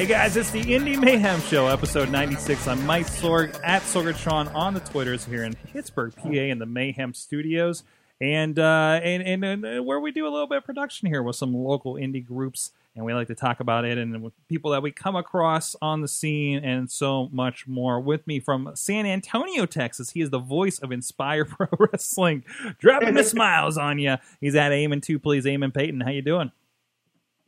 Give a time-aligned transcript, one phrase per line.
[0.00, 2.66] Hey guys, it's the Indie Mayhem Show, episode 96.
[2.66, 7.12] I'm Mike Sorg at Sorgatron on the Twitters here in Pittsburgh, PA, in the Mayhem
[7.12, 7.82] Studios,
[8.18, 11.22] and uh, and, and and uh, where we do a little bit of production here
[11.22, 14.70] with some local indie groups, and we like to talk about it and with people
[14.70, 18.00] that we come across on the scene, and so much more.
[18.00, 22.42] With me from San Antonio, Texas, he is the voice of Inspire Pro Wrestling,
[22.78, 24.16] dropping the smiles on you.
[24.40, 26.00] He's at Amen Two, please, Eamon Peyton.
[26.00, 26.52] How you doing?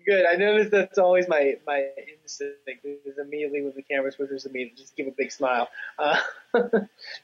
[0.06, 0.26] Good.
[0.26, 1.86] I noticed that's always my my
[2.22, 5.68] instinct is immediately with the camera switches to me just give a big smile.
[5.98, 6.18] Uh,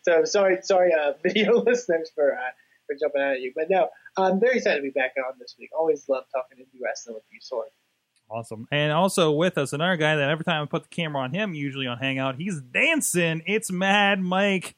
[0.03, 2.39] so sorry, sorry, uh, video listeners for uh,
[2.87, 5.55] for jumping out at you, but no, I'm very excited to be back on this
[5.59, 5.71] week.
[5.79, 7.69] Always love talking indie wrestling with you, Sorg.
[8.31, 8.67] Awesome.
[8.71, 11.55] And also with us, another guy that every time I put the camera on him,
[11.55, 13.43] usually on Hangout, he's dancing.
[13.47, 14.75] It's Mad Mike.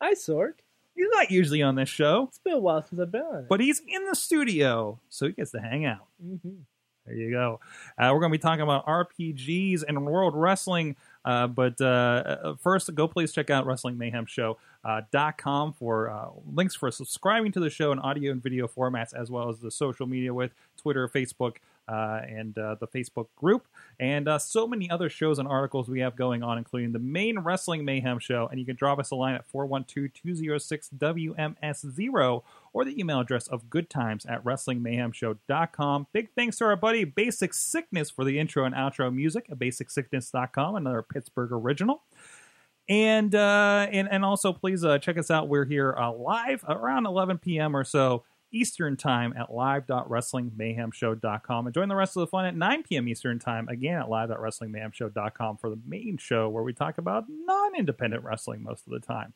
[0.00, 0.52] Hi, Sorg.
[0.96, 3.48] He's not usually on this show, It's been a while since I've been on it.
[3.48, 6.06] but he's in the studio, so he gets to hang out.
[6.24, 6.60] Mhm.
[7.06, 7.60] There you go.
[7.98, 10.96] Uh, we're going to be talking about RPGs and World Wrestling.
[11.24, 17.52] Uh, but uh, uh, first, go please check out WrestlingMayhemShow.com for uh, links for subscribing
[17.52, 20.52] to the show in audio and video formats, as well as the social media with
[20.76, 21.56] Twitter, Facebook,
[21.88, 23.66] uh, and uh, the Facebook group,
[24.00, 27.38] and uh, so many other shows and articles we have going on, including the main
[27.38, 28.48] Wrestling Mayhem show.
[28.50, 32.42] And you can drop us a line at 412 206 WMS0
[32.74, 36.08] or the email address of goodtimes at WrestlingMayhemShow.com.
[36.12, 40.74] Big thanks to our buddy Basic Sickness for the intro and outro music at BasicSickness.com,
[40.74, 42.02] another Pittsburgh original.
[42.86, 45.48] And uh, and and also please uh, check us out.
[45.48, 47.74] We're here uh, live around 11 p.m.
[47.74, 52.82] or so Eastern time at live.wrestlingmayhemshow.com and join the rest of the fun at 9
[52.82, 53.08] p.m.
[53.08, 58.62] Eastern time again at live.wrestlingmayhemshow.com for the main show where we talk about non-independent wrestling
[58.62, 59.32] most of the time.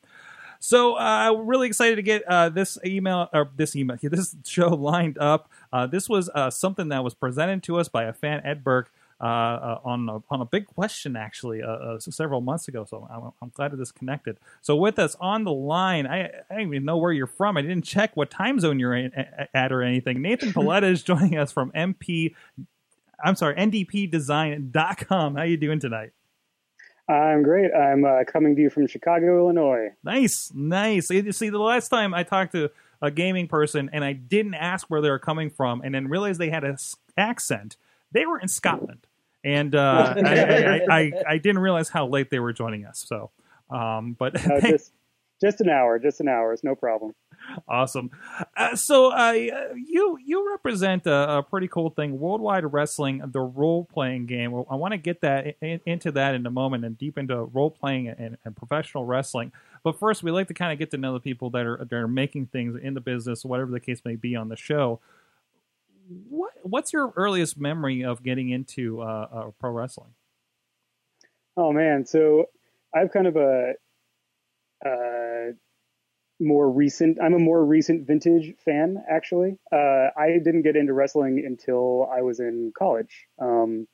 [0.61, 5.19] So uh, really excited to get uh, this email or this email this show lined
[5.19, 5.51] up.
[5.73, 8.91] Uh, this was uh, something that was presented to us by a fan, Ed Burke,
[9.21, 12.85] uh, uh, on a, on a big question actually uh, uh, several months ago.
[12.85, 14.39] So I'm, I'm glad that this connected.
[14.63, 17.57] So with us on the line, I, I don't even know where you're from.
[17.57, 19.13] I didn't check what time zone you're in,
[19.53, 20.23] at or anything.
[20.23, 22.35] Nathan Paoletta is joining us from MP.
[23.23, 25.35] I'm sorry, NDPDesign.com.
[25.35, 26.13] How you doing tonight?
[27.09, 27.73] I'm great.
[27.73, 29.91] I'm uh, coming to you from Chicago, Illinois.
[30.05, 31.11] Nice, nice.
[31.11, 32.71] You see, the last time I talked to
[33.01, 36.39] a gaming person and I didn't ask where they were coming from, and then realized
[36.39, 36.77] they had an
[37.17, 37.77] accent.
[38.13, 39.07] They were in Scotland,
[39.43, 43.05] and uh, I, I, I, I didn't realize how late they were joining us.
[43.07, 43.31] So,
[43.71, 44.93] um, but Uh, just,
[45.41, 46.53] just an hour, just an hour.
[46.53, 47.15] It's no problem.
[47.69, 48.10] Awesome.
[48.56, 53.84] Uh, so, uh, you you represent a, a pretty cool thing, Worldwide Wrestling, the role
[53.84, 54.54] playing game.
[54.70, 57.70] I want to get that in, into that in a moment and deep into role
[57.70, 59.53] playing and, and professional wrestling.
[59.82, 61.92] But first, we like to kind of get to know the people that are that
[61.92, 65.00] are making things in the business, whatever the case may be, on the show.
[66.28, 70.10] What what's your earliest memory of getting into uh, uh, pro wrestling?
[71.56, 72.47] Oh man, so
[72.94, 73.75] I've kind of a
[74.84, 75.53] uh,
[76.41, 77.19] more recent.
[77.22, 79.59] I'm a more recent vintage fan, actually.
[79.72, 83.87] Uh, I didn't get into wrestling until I was in college, um,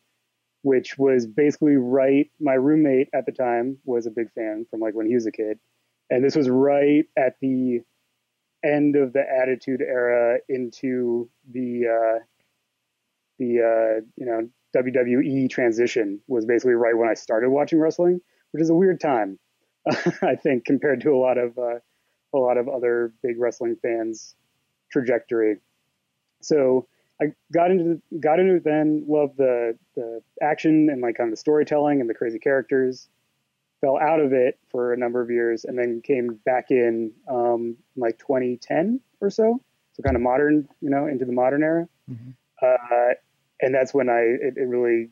[0.63, 2.31] which was basically right.
[2.41, 5.33] My roommate at the time was a big fan from like when he was a
[5.33, 5.59] kid,
[6.11, 7.81] and this was right at the
[8.65, 12.25] end of the Attitude Era into the uh,
[13.39, 18.63] the uh, you know WWE transition was basically right when I started watching wrestling, which
[18.63, 19.39] is a weird time,
[20.23, 21.79] I think, compared to a lot of uh,
[22.35, 24.35] a lot of other big wrestling fans'
[24.91, 25.59] trajectory.
[26.43, 26.89] So
[27.21, 31.33] I got into got into it then, loved the the action and like kind of
[31.33, 33.09] the storytelling and the crazy characters.
[33.81, 37.77] Fell out of it for a number of years and then came back in um,
[37.97, 39.61] like 2010 or so.
[39.93, 41.87] So kind of modern, you know, into the modern era.
[42.63, 43.15] Uh,
[43.61, 45.11] and that's when I it, it really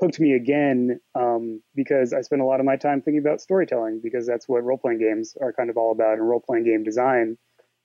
[0.00, 4.00] hooked me again um, because I spent a lot of my time thinking about storytelling
[4.02, 6.18] because that's what role playing games are kind of all about.
[6.18, 7.36] And role playing game design,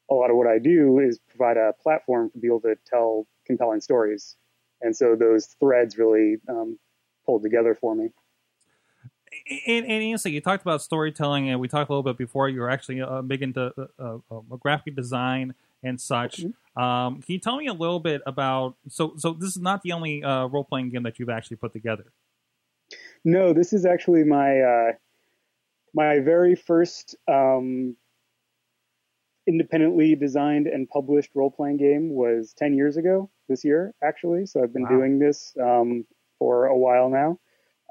[0.09, 3.81] a lot of what I do is provide a platform for people to tell compelling
[3.81, 4.35] stories,
[4.81, 6.77] and so those threads really um,
[7.25, 8.09] pulled together for me.
[9.65, 12.49] And, and you talked about storytelling, and we talked a little bit before.
[12.49, 16.41] You were actually uh, big into uh, uh, graphic design and such.
[16.75, 18.75] Um, can you tell me a little bit about?
[18.87, 21.73] So, so this is not the only uh, role playing game that you've actually put
[21.73, 22.05] together.
[23.23, 24.91] No, this is actually my uh,
[25.93, 27.95] my very first um,
[29.47, 34.45] independently designed and published role playing game was 10 years ago this year, actually.
[34.45, 34.89] So I've been Wow.
[34.89, 36.05] doing this um,
[36.39, 37.39] for a while now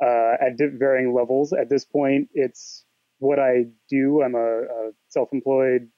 [0.03, 1.53] uh, at varying levels.
[1.53, 2.85] At this point, it's
[3.19, 4.23] what I do.
[4.23, 5.89] I'm a, a self employed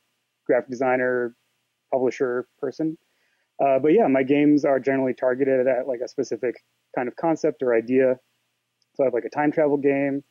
[0.46, 1.34] graphic designer,
[1.92, 2.98] publisher person.
[3.62, 6.56] Uh, but yeah, my games are generally targeted at like a specific
[6.94, 8.18] kind of concept or idea.
[8.94, 10.24] So I have like a time travel game,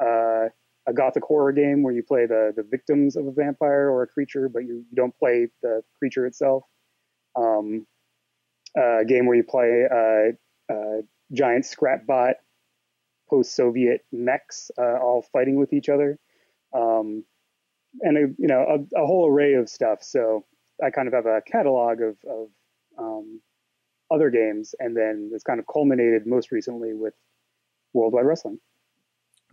[0.00, 0.48] uh,
[0.86, 4.06] a gothic horror game where you play the the victims of a vampire or a
[4.06, 6.64] creature, but you, you don't play the creature itself.
[7.34, 7.86] Um,
[8.76, 10.30] a game where you play a,
[10.72, 11.02] uh,
[11.32, 12.34] giant scrapbot
[13.28, 16.18] post-Soviet mechs uh, all fighting with each other,
[16.74, 17.24] um,
[18.00, 20.02] and a, you know a, a whole array of stuff.
[20.02, 20.44] So
[20.82, 22.48] I kind of have a catalog of, of
[22.98, 23.40] um,
[24.10, 27.14] other games, and then it's kind of culminated most recently with
[27.92, 28.58] Worldwide Wrestling.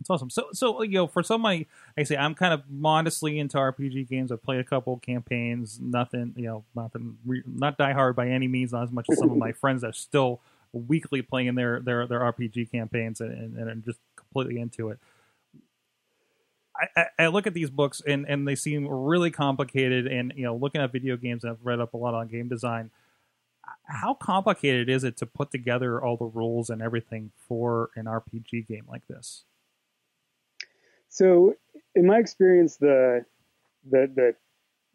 [0.00, 0.28] It's awesome.
[0.28, 1.66] So, so you know, for some of my,
[1.96, 4.32] I say, I'm kind of modestly into RPG games.
[4.32, 5.78] I've played a couple campaigns.
[5.80, 7.16] Nothing, you know, nothing,
[7.46, 8.72] not die hard by any means.
[8.72, 10.40] Not as much as some of my friends that are still
[10.72, 14.98] weekly playing their their their RPG campaigns and, and, and are just completely into it.
[16.76, 20.06] I, I, look at these books and, and they seem really complicated.
[20.06, 22.48] And you know, looking at video games, and I've read up a lot on game
[22.48, 22.90] design.
[23.86, 28.66] How complicated is it to put together all the rules and everything for an RPG
[28.66, 29.44] game like this?
[31.08, 31.54] So,
[31.94, 33.24] in my experience, the
[33.88, 34.34] the the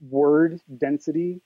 [0.02, 1.42] word density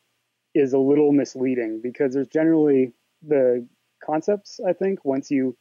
[0.56, 3.68] is a little misleading because there's generally the
[4.04, 4.60] concepts.
[4.68, 5.56] I think once you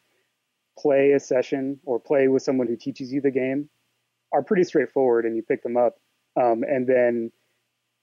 [0.79, 3.69] play a session or play with someone who teaches you the game
[4.33, 5.99] are pretty straightforward, and you pick them up,
[6.37, 7.31] um, and then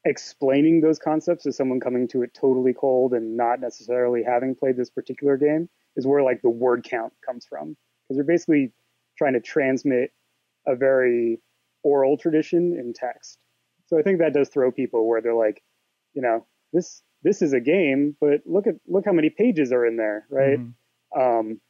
[0.06, 4.78] explaining those concepts to someone coming to it totally cold and not necessarily having played
[4.78, 5.68] this particular game
[5.98, 7.76] is where like the word count comes from
[8.08, 8.72] because you're basically
[9.18, 10.12] trying to transmit
[10.66, 11.42] a very
[11.84, 13.40] oral tradition in text.
[13.88, 15.62] So I think that does throw people where they're like,
[16.14, 19.86] you know, this this is a game, but look at look how many pages are
[19.86, 20.60] in there, right?
[20.60, 20.74] Mhm.
[21.16, 21.62] Um,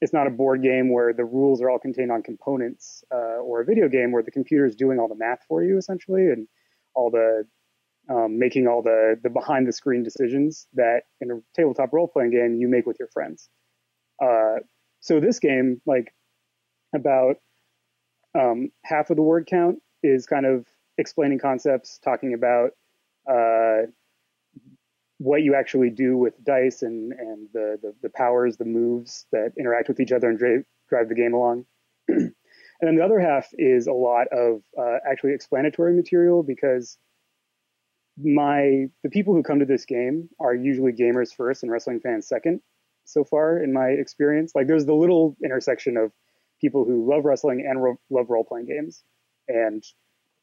[0.00, 3.60] it's not a board game where the rules are all contained on components, uh, or
[3.60, 6.48] a video game where the computer is doing all the math for you essentially, and
[6.94, 7.44] all the
[8.08, 12.30] um, making all the the behind the screen decisions that in a tabletop role playing
[12.30, 13.48] game you make with your friends.
[14.22, 14.56] Uh,
[15.00, 16.12] so this game, like
[16.94, 17.36] about
[18.38, 20.66] um, half of the word count is kind of
[20.98, 22.70] explaining concepts, talking about
[23.30, 23.86] uh,
[25.18, 29.52] what you actually do with dice and and the, the the powers, the moves that
[29.58, 31.64] interact with each other and drive drive the game along.
[32.08, 32.34] and
[32.80, 36.98] then the other half is a lot of uh, actually explanatory material because
[38.22, 42.28] my the people who come to this game are usually gamers first and wrestling fans
[42.28, 42.60] second
[43.04, 44.52] so far in my experience.
[44.54, 46.12] Like there's the little intersection of
[46.60, 49.02] people who love wrestling and ro- love role playing games
[49.48, 49.82] and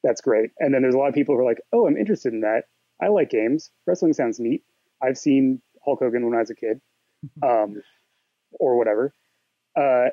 [0.03, 0.51] that's great.
[0.59, 2.65] And then there's a lot of people who are like oh i'm interested in that
[3.01, 4.63] i like games wrestling sounds neat
[5.01, 6.79] i've seen hulk hogan when i was a kid
[7.43, 7.81] um,
[8.59, 9.13] or whatever
[9.75, 10.09] uh,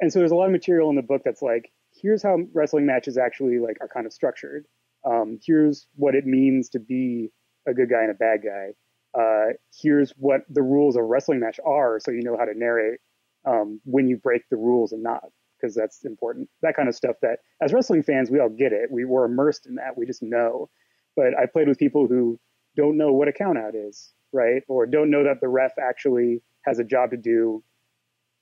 [0.00, 2.86] and so there's a lot of material in the book that's like here's how wrestling
[2.86, 4.64] matches actually like are kind of structured
[5.04, 7.30] um, here's what it means to be
[7.68, 8.70] a good guy and a bad guy.
[9.18, 12.56] Uh, here's what the rules of a wrestling match are, so you know how to
[12.56, 12.98] narrate
[13.46, 15.22] um, when you break the rules and not,
[15.60, 16.48] because that's important.
[16.62, 17.16] That kind of stuff.
[17.22, 18.90] That as wrestling fans, we all get it.
[18.90, 19.96] We were immersed in that.
[19.96, 20.68] We just know.
[21.16, 22.38] But I played with people who
[22.76, 24.62] don't know what a countout is, right?
[24.68, 27.62] Or don't know that the ref actually has a job to do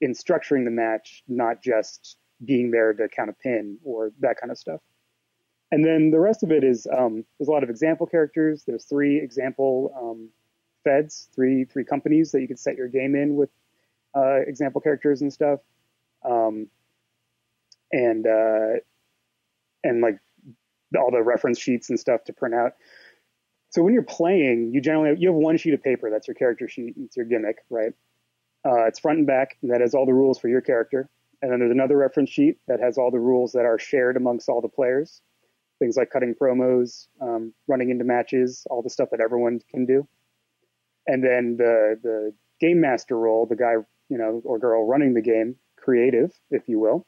[0.01, 4.51] in structuring the match, not just being there to count a pin or that kind
[4.51, 4.81] of stuff.
[5.71, 8.65] And then the rest of it is um, there's a lot of example characters.
[8.67, 10.29] There's three example um,
[10.85, 13.49] feds, three three companies that you could set your game in with
[14.15, 15.61] uh, example characters and stuff,
[16.29, 16.69] um,
[17.91, 18.81] and uh,
[19.83, 20.19] and like
[20.99, 22.73] all the reference sheets and stuff to print out.
[23.71, 26.35] So when you're playing, you generally have, you have one sheet of paper that's your
[26.35, 26.95] character sheet.
[26.97, 27.93] It's your gimmick, right?
[28.65, 31.09] Uh, it's front and back, and that has all the rules for your character.
[31.41, 34.49] And then there's another reference sheet that has all the rules that are shared amongst
[34.49, 35.23] all the players
[35.83, 40.07] things like cutting promos, um, running into matches, all the stuff that everyone can do.
[41.09, 43.75] And then the the game master role, the guy
[44.09, 47.05] you know or girl running the game, creative, if you will,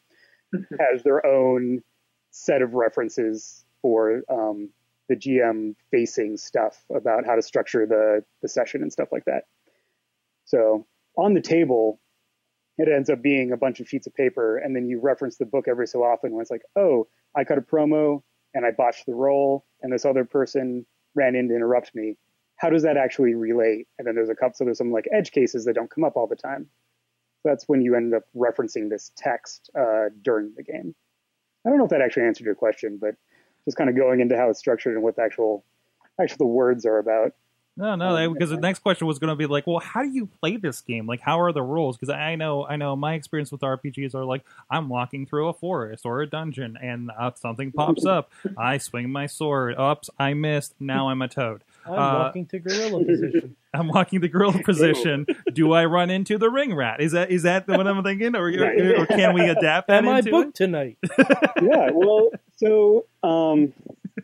[0.81, 1.83] has their own
[2.33, 4.71] set of references for um,
[5.11, 9.43] the GM facing stuff about how to structure the the session and stuff like that.
[10.47, 10.87] So
[11.19, 12.01] on the table,
[12.79, 15.45] it ends up being a bunch of sheets of paper, and then you reference the
[15.45, 18.23] book every so often when it's like, oh, I cut a promo
[18.55, 22.17] and I botched the roll, and this other person ran in to interrupt me.
[22.57, 23.87] How does that actually relate?
[23.99, 26.17] And then there's a couple, so there's some like edge cases that don't come up
[26.17, 26.69] all the time.
[27.43, 30.95] So that's when you end up referencing this text uh, during the game.
[31.67, 33.17] I don't know if that actually answered your question, but
[33.65, 35.65] just kind of going into how it's structured and what the actual
[36.21, 37.33] actually the words are about.
[37.77, 40.09] No, no, Um, because the next question was going to be like, well, how do
[40.09, 41.09] you play this game?
[41.09, 41.97] Like, how are the rules?
[41.97, 45.53] Because I know, I know, my experience with RPGs are like, I'm walking through a
[45.53, 48.31] forest or a dungeon, and uh, something pops up.
[48.57, 49.75] I swing my sword.
[49.77, 50.75] Oops, I missed.
[50.79, 51.65] Now I'm a toad.
[51.87, 53.57] I'm Uh, walking to gorilla position.
[53.75, 55.27] I'm walking the gorilla position.
[55.53, 57.01] Do I run into the ring rat?
[57.01, 60.09] Is that is that what I'm thinking, or or, or can we adapt that Am
[60.09, 60.65] I into booked it?
[60.65, 60.99] tonight?
[61.19, 63.73] yeah, well, so um,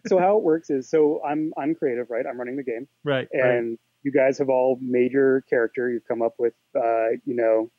[0.06, 2.24] so how it works is so I'm I'm creative, right?
[2.26, 3.44] I'm running the game, Right, right.
[3.54, 5.90] and you guys have all made your character.
[5.90, 7.70] You've come up with, uh, you know,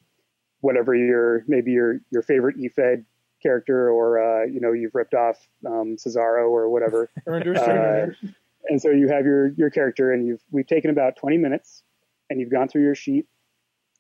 [0.59, 3.05] whatever your maybe your your favorite E EFED
[3.41, 7.09] character, or uh, you know, you've ripped off um, Cesaro or whatever.
[7.25, 8.17] Or Uh, surrendered.
[8.65, 11.83] And so you have your your character, and you've we've taken about 20 minutes,
[12.29, 13.27] and you've gone through your sheet.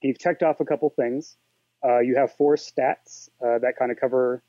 [0.01, 1.37] You've checked off a couple things.
[1.83, 4.43] Uh, you have four stats uh, that kind of cover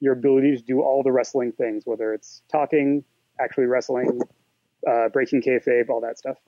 [0.00, 3.04] your ability to do all the wrestling things, whether it's talking,
[3.38, 4.20] actually wrestling,
[4.88, 6.38] uh, breaking kayfabe, all that stuff.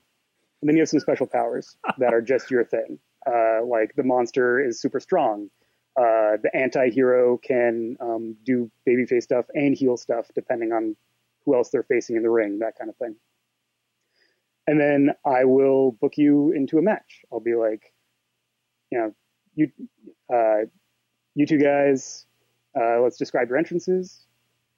[0.61, 2.99] And then you have some special powers that are just your thing.
[3.27, 5.49] Uh, like the monster is super strong.
[5.95, 10.95] Uh, the anti-hero can um, do babyface stuff and heal stuff depending on
[11.45, 13.15] who else they're facing in the ring, that kind of thing.
[14.67, 17.21] And then I will book you into a match.
[17.31, 17.93] I'll be like,
[18.91, 19.15] you know,
[19.55, 19.71] you,
[20.33, 20.65] uh,
[21.35, 22.25] you two guys,
[22.79, 24.25] uh, let's describe your entrances.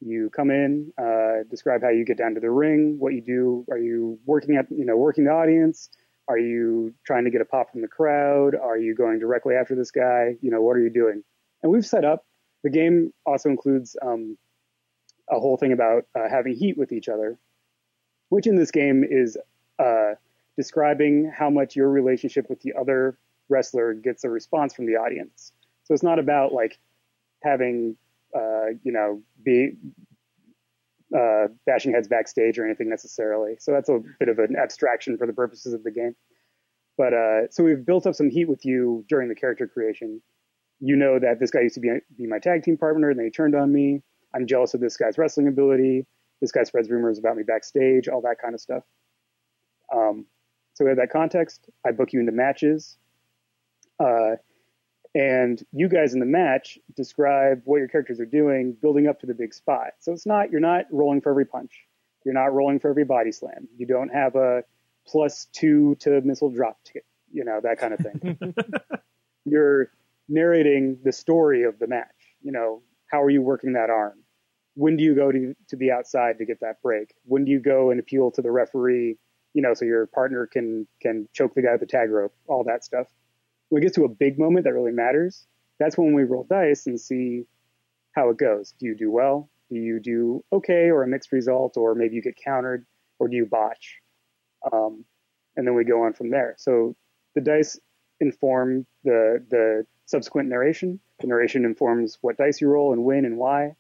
[0.02, 3.66] You come in, uh, describe how you get down to the ring, what you do.
[3.72, 5.90] Are you working at, you know, working the audience?
[6.28, 8.56] Are you trying to get a pop from the crowd?
[8.56, 10.36] Are you going directly after this guy?
[10.42, 11.24] You know, what are you doing?
[11.62, 12.26] And we've set up.
[12.64, 14.38] The game also includes um,
[15.30, 17.38] a whole thing about uh, having heat with each other,
[18.30, 19.38] which in this game is
[19.80, 20.14] uh,
[20.58, 23.18] describing how much your relationship with the other
[23.50, 25.52] wrestler gets a response from the audience.
[25.84, 26.80] So it's not about like
[27.44, 27.98] having,
[28.36, 29.74] uh, you know, be
[31.16, 33.56] uh, bashing heads backstage or anything necessarily.
[33.60, 36.16] So that's a bit of an abstraction for the purposes of the game.
[36.98, 40.22] But uh, so we've built up some heat with you during the character creation.
[40.80, 43.26] You know that this guy used to be, be my tag team partner, and then
[43.26, 44.02] he turned on me.
[44.36, 46.06] I'm jealous of this guy's wrestling ability.
[46.42, 48.84] This guy spreads rumors about me backstage, all that kind of stuff.
[49.94, 50.26] Um,
[50.74, 51.70] so we have that context.
[51.86, 52.98] I book you into matches.
[54.00, 54.36] Uh,
[55.16, 59.26] and you guys in the match describe what your characters are doing, building up to
[59.26, 59.92] the big spot.
[60.00, 61.72] So it's not you're not rolling for every punch,
[62.26, 63.70] you're not rolling for every body slam.
[63.78, 64.64] You don't have a
[65.08, 68.54] plus two to missile dropkick, you know that kind of thing.
[69.46, 69.90] you're
[70.28, 72.36] narrating the story of the match.
[72.42, 74.20] You know how are you working that arm?
[74.76, 77.14] When do you go to to the outside to get that break?
[77.26, 79.18] When do you go and appeal to the referee?
[79.54, 82.64] You know so your partner can can choke the guy with the tag rope, all
[82.66, 83.08] that stuff
[83.70, 85.46] when it gets to a big moment that really matters,
[85.80, 87.46] that's when we roll dice and see
[88.14, 88.74] how it goes.
[88.80, 89.50] Do you do well?
[89.70, 92.86] Do you do okay or a mixed result, or maybe you get countered,
[93.20, 94.00] or do you botch?
[94.72, 95.04] Um,
[95.56, 96.56] and then we go on from there.
[96.58, 96.96] So
[97.34, 97.80] the dice
[98.20, 101.00] inform the the subsequent narration.
[101.20, 103.76] The narration informs what dice you roll and when and why.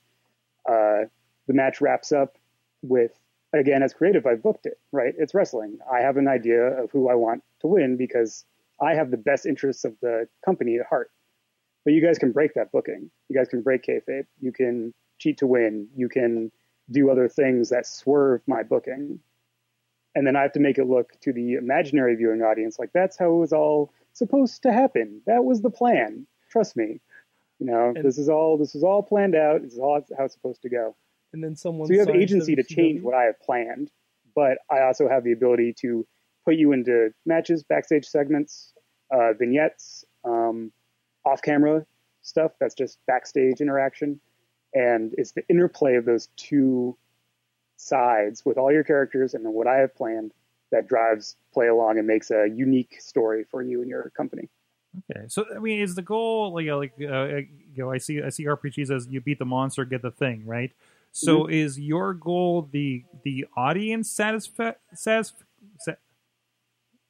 [0.67, 1.05] Uh,
[1.47, 2.37] the match wraps up
[2.81, 3.11] with
[3.53, 4.25] again as creative.
[4.25, 5.13] I've booked it right.
[5.17, 5.77] It's wrestling.
[5.91, 8.45] I have an idea of who I want to win because
[8.81, 11.11] I have the best interests of the company at heart.
[11.83, 13.09] But you guys can break that booking.
[13.29, 14.25] You guys can break kayfabe.
[14.41, 15.87] You can cheat to win.
[15.95, 16.51] You can
[16.91, 19.19] do other things that swerve my booking.
[20.15, 23.17] And then I have to make it look to the imaginary viewing audience like that's
[23.17, 25.21] how it was all supposed to happen.
[25.25, 26.25] That was the plan.
[26.49, 27.01] Trust me.
[27.59, 29.61] You know, And- this is all this is all planned out.
[29.61, 30.95] This is all how it's supposed to go.
[31.33, 31.87] And then someone.
[31.87, 33.91] So you have agency to change what I have planned,
[34.35, 36.05] but I also have the ability to
[36.45, 38.73] put you into matches, backstage segments,
[39.11, 40.71] uh, vignettes, um,
[41.25, 41.85] off-camera
[42.21, 42.51] stuff.
[42.59, 44.19] That's just backstage interaction,
[44.73, 46.97] and it's the interplay of those two
[47.77, 50.33] sides with all your characters and then what I have planned
[50.71, 54.49] that drives play along and makes a unique story for you and your company.
[54.97, 57.97] Okay, so I mean, is the goal like, you know, like uh, you know, I
[57.97, 60.71] see I see RPGs as you beat the monster, get the thing, right?
[61.11, 61.53] So Mm-hmm.
[61.53, 65.33] is your goal the the audience satisfa- satisf-
[65.79, 65.93] sa-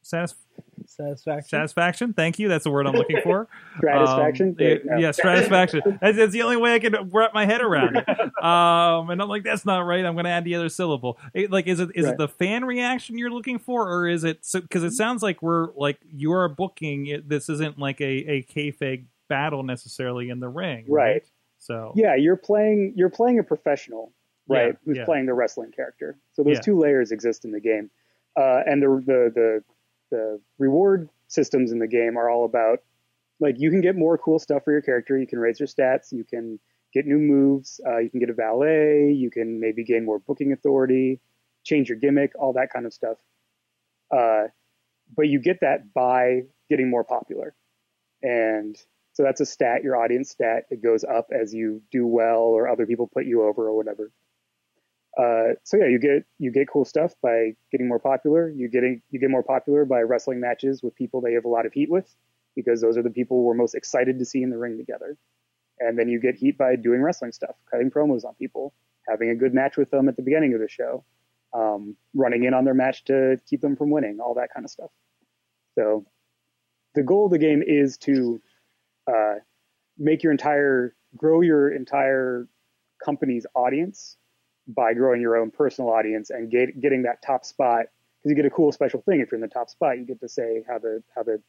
[0.04, 0.45] satisf-
[0.88, 1.50] Satisfaction.
[1.50, 2.14] satisfaction?
[2.14, 2.48] Thank you.
[2.48, 3.48] That's the word I'm looking for.
[3.82, 4.56] Satisfaction?
[4.60, 5.82] Um, yeah, satisfaction.
[6.02, 8.06] That's, that's the only way I can wrap my head around it.
[8.46, 10.06] Um, and I'm like, that's not right.
[10.06, 11.18] I'm going to add the other syllable.
[11.34, 14.46] It- like, is it is it the fan reaction you're looking for, or is it
[14.54, 17.08] because it sounds like we're like you're booking.
[17.08, 21.06] It, this isn't like a a kayfabe battle necessarily in the ring, right?
[21.14, 21.24] Right.
[21.58, 24.12] So Yeah, you're playing you're playing a professional,
[24.48, 24.68] right?
[24.68, 25.06] Yeah, who's yeah.
[25.06, 26.18] playing the wrestling character.
[26.34, 26.62] So those Yeah.
[26.62, 27.90] two layers exist in the game,
[28.38, 29.64] uh, and the, the the
[30.12, 32.80] the reward systems in the game are all about
[33.40, 35.18] like you can get more cool stuff for your character.
[35.18, 36.12] You can raise your stats.
[36.12, 36.60] You can
[36.94, 37.82] get new moves.
[37.86, 39.12] Uh, you can get a valet.
[39.12, 41.20] You can maybe gain more booking authority.
[41.64, 43.18] change your gimmick, all that kind of stuff.
[44.16, 44.44] Uh,
[45.16, 47.56] but you get that by getting more popular.
[48.22, 48.76] And
[49.14, 50.66] so that's a stat, your audience stat.
[50.70, 54.12] It goes up as you do well or other people put you over or whatever.
[55.18, 58.50] Uh, so yeah, you get you get cool stuff by getting more popular.
[58.50, 61.50] You getting you get more popular by wrestling matches with people that you have a
[61.50, 62.14] lot of heat with,
[62.56, 65.18] because those are the people we're most excited to see in the ring together.
[65.80, 68.74] And then you get heat by doing wrestling stuff, cutting promos on people,
[69.08, 71.04] having a good match with them at the beginning of the show,
[71.54, 74.70] um, running in on their match to keep them from winning, all that kind of
[74.72, 74.90] stuff.
[75.76, 76.06] So
[76.94, 78.42] the goal of the game is to
[79.08, 79.36] uh,
[79.98, 82.48] make your entire grow your entire
[83.04, 84.18] company's audience
[84.68, 87.86] by growing your own personal audience and get, getting that top spot
[88.22, 90.20] because you get a cool special thing if you're in the top spot you get
[90.20, 91.42] to say how the how the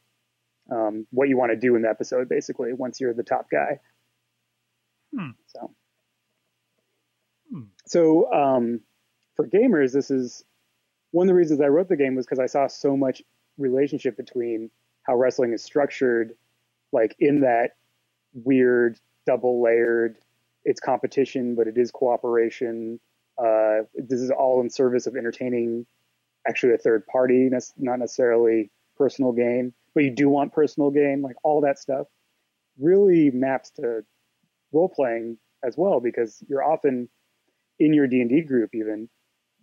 [0.71, 3.79] um, what you want to do in the episode basically once you're the top guy
[5.15, 5.31] Hmm.
[5.47, 5.71] so
[7.53, 7.61] Hmm.
[7.85, 8.81] so um,
[9.35, 10.43] for gamers this is
[11.11, 13.21] one of the reasons i wrote the game was because i saw so much
[13.57, 14.71] relationship between
[15.03, 16.33] how wrestling is structured
[16.91, 17.71] like in that
[18.33, 20.17] weird double layered
[20.67, 22.99] it's competition but it is cooperation
[23.39, 25.85] uh, this is all in service of entertaining
[26.47, 31.35] actually a third party not necessarily personal gain but you do want personal gain like
[31.43, 32.07] all that stuff
[32.77, 34.01] really maps to
[34.73, 37.09] role playing as well because you're often
[37.79, 39.09] in your d&d group even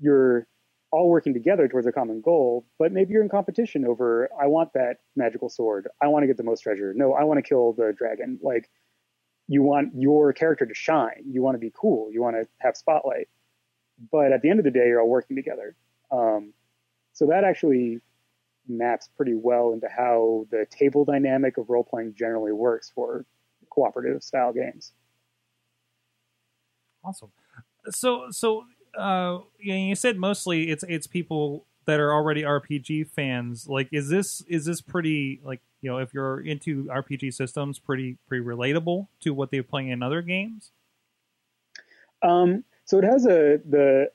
[0.00, 0.46] you're
[0.94, 4.72] all working together towards a common goal, but maybe you're in competition over I want
[4.74, 5.88] that magical sword.
[6.00, 6.92] I want to get the most treasure.
[6.94, 8.38] No, I want to kill the dragon.
[8.42, 8.70] Like
[9.48, 11.22] you want your character to shine.
[11.26, 12.10] You want to be cool.
[12.10, 13.28] You want to have spotlight.
[14.10, 15.76] But at the end of the day, you're all working together.
[16.10, 16.52] Um,
[17.12, 18.00] so that actually
[18.68, 23.24] maps pretty well into how the table dynamic of role playing generally works for
[23.70, 24.92] cooperative style games.
[27.04, 27.30] Awesome.
[27.90, 28.64] So so
[28.96, 33.68] uh you, said mostly it's it's people that are already RPG fans.
[33.68, 38.16] Like is this is this pretty like you know if you're into RPG systems pretty
[38.26, 40.70] pretty relatable to what they're playing in other games?
[42.22, 44.10] Um, so it has a the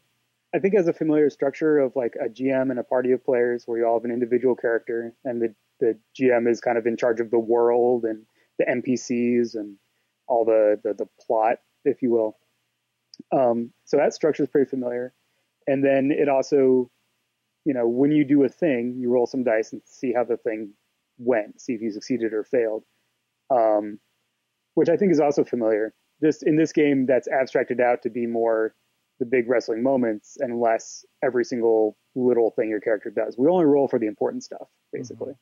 [0.53, 3.63] I think has a familiar structure of like a GM and a party of players
[3.67, 6.97] where you all have an individual character and the the GM is kind of in
[6.97, 8.25] charge of the world and
[8.57, 9.75] the NPCs and
[10.27, 12.35] all the the, the plot, if you will.
[13.31, 15.13] Um, so that structure is pretty familiar.
[15.67, 16.89] And then it also,
[17.63, 20.37] you know, when you do a thing, you roll some dice and see how the
[20.37, 20.73] thing
[21.19, 22.83] went, see if you succeeded or failed.
[23.51, 23.99] Um,
[24.75, 25.93] which I think is also familiar.
[26.23, 28.73] Just in this game, that's abstracted out to be more
[29.19, 33.35] the big wrestling moments and less every single little thing your character does.
[33.37, 35.33] We only roll for the important stuff, basically.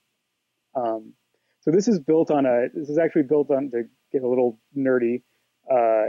[0.75, 1.13] Um,
[1.61, 2.67] so this is built on a.
[2.73, 5.21] This is actually built on to get a little nerdy.
[5.69, 6.07] Uh,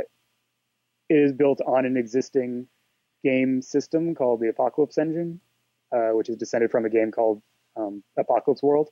[1.09, 2.67] it is built on an existing
[3.25, 5.41] game system called the Apocalypse Engine,
[5.95, 7.43] uh, which is descended from a game called
[7.77, 8.89] um, Apocalypse World.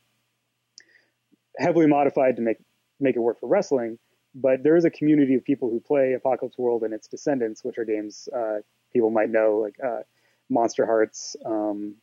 [1.58, 2.58] Heavily modified to make
[3.00, 3.98] make it work for wrestling,
[4.34, 7.78] but there is a community of people who play Apocalypse World and its descendants, which
[7.78, 8.58] are games uh,
[8.92, 10.02] people might know, like uh,
[10.50, 11.36] Monsterhearts.
[11.44, 11.96] Um,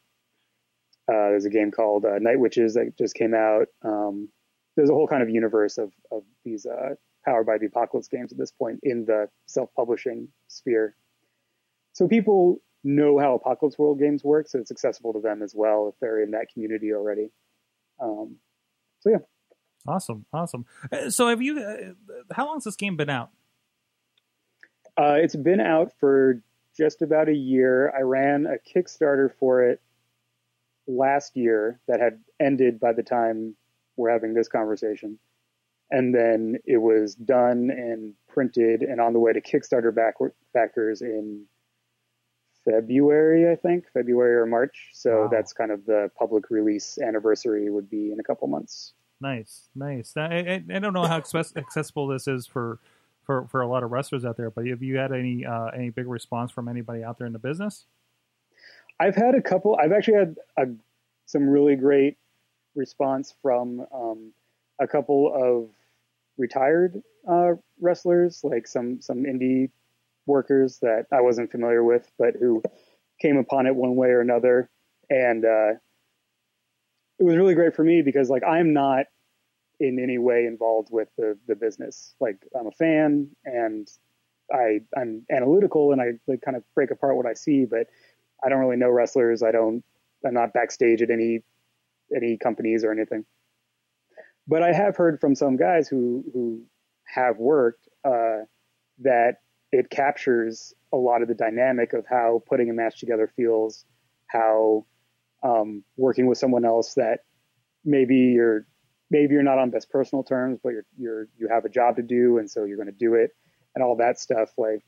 [1.09, 3.67] uh, there's a game called uh, Night Witches that just came out.
[3.83, 4.29] Um,
[4.75, 8.31] there's a whole kind of universe of, of these uh, powered by the Apocalypse games
[8.31, 10.95] at this point in the self-publishing sphere.
[11.93, 15.89] So people know how Apocalypse World games work, so it's accessible to them as well
[15.89, 17.29] if they're in that community already.
[18.01, 18.37] Um,
[19.01, 19.17] so yeah.
[19.87, 20.65] Awesome, awesome.
[20.91, 21.59] Uh, So have you?
[21.59, 21.93] Uh,
[22.33, 23.29] how long has this game been out?
[24.97, 26.41] Uh, it's been out for
[26.77, 27.91] just about a year.
[27.95, 29.81] I ran a Kickstarter for it
[30.87, 33.55] last year that had ended by the time
[33.97, 35.17] we're having this conversation.
[35.91, 40.15] And then it was done and printed and on the way to Kickstarter back-
[40.53, 41.45] backers in
[42.65, 44.89] February, I think, February or March.
[44.93, 45.27] So Wow.
[45.27, 48.93] that's kind of the public release anniversary would be in a couple months.
[49.21, 50.17] Nice, nice.
[50.17, 51.17] I, I don't know how
[51.55, 52.79] accessible this is for,
[53.23, 55.89] for for a lot of wrestlers out there, but have you had any uh, any
[55.89, 57.85] big response from anybody out there in the business?
[58.99, 59.77] I've had a couple.
[59.81, 60.65] I've actually had a,
[61.25, 62.17] some really great
[62.75, 64.33] response from um,
[64.79, 65.69] a couple of
[66.37, 69.69] retired uh, wrestlers, like some some indie
[70.25, 72.63] workers that I wasn't familiar with, but who
[73.21, 74.69] came upon it one way or another,
[75.09, 75.73] and uh,
[77.19, 79.05] it was really great for me because like I'm not
[79.79, 82.15] in any way involved with the the business.
[82.19, 83.87] Like I'm a fan and
[84.51, 87.87] I I'm analytical and I like kind of break apart what I see, but
[88.43, 89.43] I don't really know wrestlers.
[89.43, 89.83] I don't.
[90.25, 91.41] I'm not backstage at any
[92.15, 93.25] any companies or anything.
[94.47, 96.63] But I have heard from some guys who who
[97.05, 98.43] have worked uh,
[98.99, 99.37] that
[99.71, 103.85] it captures a lot of the dynamic of how putting a match together feels,
[104.27, 104.85] how
[105.43, 107.19] um, working with someone else that
[107.85, 108.65] maybe you're
[109.11, 112.01] maybe you're not on best personal terms, but you're you're you have a job to
[112.01, 113.31] do, and so you're going to do it,
[113.75, 114.49] and all that stuff.
[114.57, 114.83] Like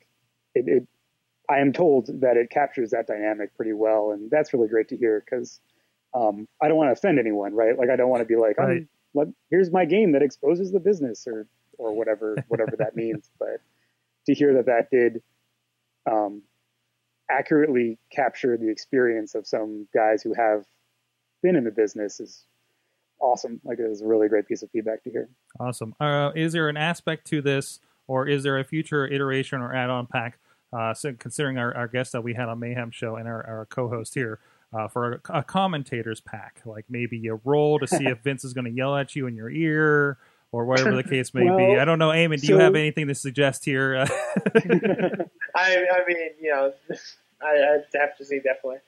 [0.53, 0.87] it, it,
[1.49, 4.97] I am told that it captures that dynamic pretty well, and that's really great to
[4.97, 5.59] hear because
[6.13, 7.77] um, I don't want to offend anyone, right?
[7.77, 8.77] Like I don't want to be like, Right.
[8.77, 13.29] I'm, let, here's my game that exposes the business or or whatever whatever that means,
[13.39, 13.61] but
[14.25, 15.21] to hear that that did
[16.09, 16.41] um,
[17.29, 20.65] accurately capture the experience of some guys who have
[21.41, 22.45] been in the business is
[23.19, 23.59] awesome.
[23.63, 25.29] Like it was a really great piece of feedback to hear.
[25.59, 25.95] Awesome.
[25.99, 30.07] Uh, is there an aspect to this, or is there a future iteration or add-on
[30.07, 30.39] pack?
[30.73, 33.65] Uh, so considering our, our guest that we had on Mayhem Show and our, our
[33.67, 34.39] co-host here
[34.73, 38.53] uh, for a, a commentators pack, like maybe you roll to see if Vince is
[38.53, 40.17] going to yell at you in your ear
[40.55, 41.77] or whatever the case may be.
[41.77, 42.39] I don't know, Eamon.
[42.39, 43.95] Do you have anything to suggest here?
[43.95, 44.07] I,
[45.55, 46.71] I mean, you know,
[47.41, 48.79] I, I have to say definitely.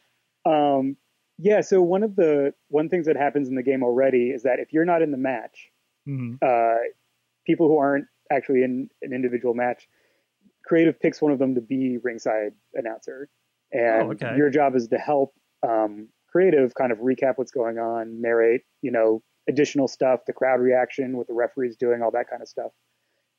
[0.46, 0.96] Um,
[1.38, 1.62] yeah.
[1.62, 4.72] So one of the one things that happens in the game already is that if
[4.72, 5.70] you're not in the match,
[6.08, 6.38] Mhm.
[6.42, 6.78] uh,
[7.46, 9.88] people who aren't actually in an individual match,
[10.66, 13.28] creative picks one of them to be ringside announcer,
[13.74, 14.38] and Oh, okay.
[14.38, 15.34] your job is to help
[15.68, 20.60] um, creative kind of recap what's going on, narrate, you know, additional stuff, the crowd
[20.60, 22.72] reaction, what the referee's doing, all that kind of stuff.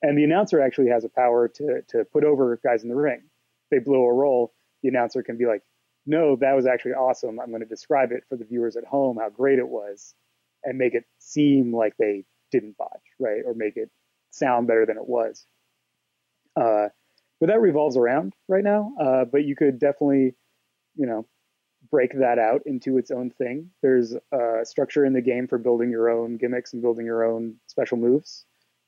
[0.02, 3.22] And the announcer actually has a power to to put over guys in the ring.
[3.70, 5.62] They blow a roll, the announcer can be like,
[6.06, 7.40] "No, that was actually awesome.
[7.40, 10.14] I'm going to describe it for the viewers at home how great it was,
[10.64, 13.42] and make it seem like they didn't botch, right?
[13.44, 13.90] Or make it
[14.30, 15.44] sound better than it was."
[16.56, 16.88] Uh,
[17.40, 18.92] but that revolves around right now.
[19.00, 20.34] Uh, but you could definitely,
[20.96, 21.26] you know,
[21.90, 23.70] break that out into its own thing.
[23.83, 27.57] There's a structure in the game for building your own gimmicks and building your own
[27.66, 28.44] special moves.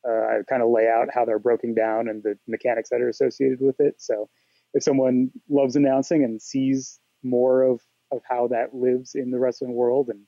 [0.06, 3.08] Uh, I kind of lay out how they're broken down and the mechanics that are
[3.08, 3.96] associated with it.
[3.98, 4.28] So
[4.72, 9.74] if someone loves announcing and sees more of, of how that lives in the wrestling
[9.74, 10.22] world, and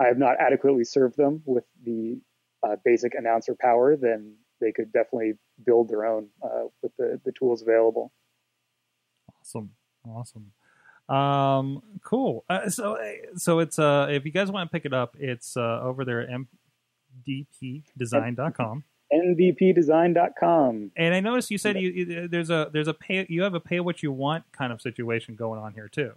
[0.00, 2.20] I have not adequately served them with the
[2.66, 5.34] uh, basic announcer power, then they could definitely
[5.66, 8.12] build their own uh, with the, the tools available.
[9.40, 9.70] Awesome,
[10.06, 10.52] awesome,
[11.08, 12.44] um, cool.
[12.48, 12.98] Uh, so,
[13.36, 16.20] so it's uh, if you guys want to pick it up, it's uh, over there
[16.22, 16.28] at
[17.26, 18.84] mdpdesign.com.
[19.12, 20.92] NDPdesign.com.
[20.96, 23.60] And I noticed you said you, you there's a there's a pay you have a
[23.60, 26.12] pay what you want kind of situation going on here too.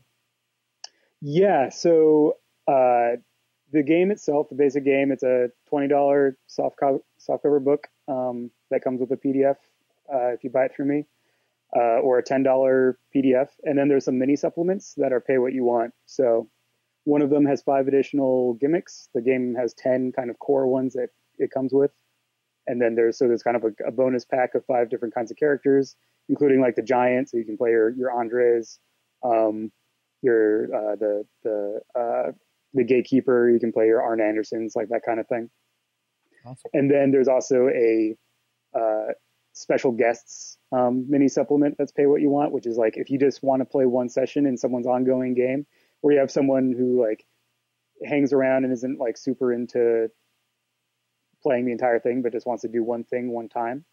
[1.22, 3.18] Yeah, so uh,
[3.72, 8.50] the game itself, the basic game, it's a twenty dollar soft co- softcover book um,
[8.72, 9.58] that comes with a PDF
[10.14, 11.06] uh, if you buy it through me,
[11.76, 15.38] uh, or a ten dollar PDF, and then there's some mini supplements that are pay
[15.38, 15.94] what you want.
[16.06, 16.50] So
[17.04, 19.10] one of them has five additional gimmicks.
[19.14, 21.92] The game has ten kind of core ones that it comes with,
[22.68, 25.32] and then there's so there's kind of a, a bonus pack of five different kinds
[25.32, 25.96] of characters,
[26.30, 28.80] including like the giant, so you can play your your Andres.
[29.24, 29.72] Um,
[30.22, 32.32] your uh, the the uh,
[32.74, 33.50] the gatekeeper.
[33.50, 35.50] You can play your Arn Andersons, like that kind of thing.
[36.46, 36.72] Awesome.
[36.74, 38.16] And then there's also a
[38.78, 39.14] uh,
[39.54, 43.18] special guests um, mini supplement that's pay what you want, which is like if you
[43.18, 45.66] just want to play one session in someone's ongoing game,
[46.02, 47.26] or you have someone who like
[48.04, 50.10] hangs around and isn't like super into
[51.42, 53.86] playing the entire thing, but just wants to do one thing one time.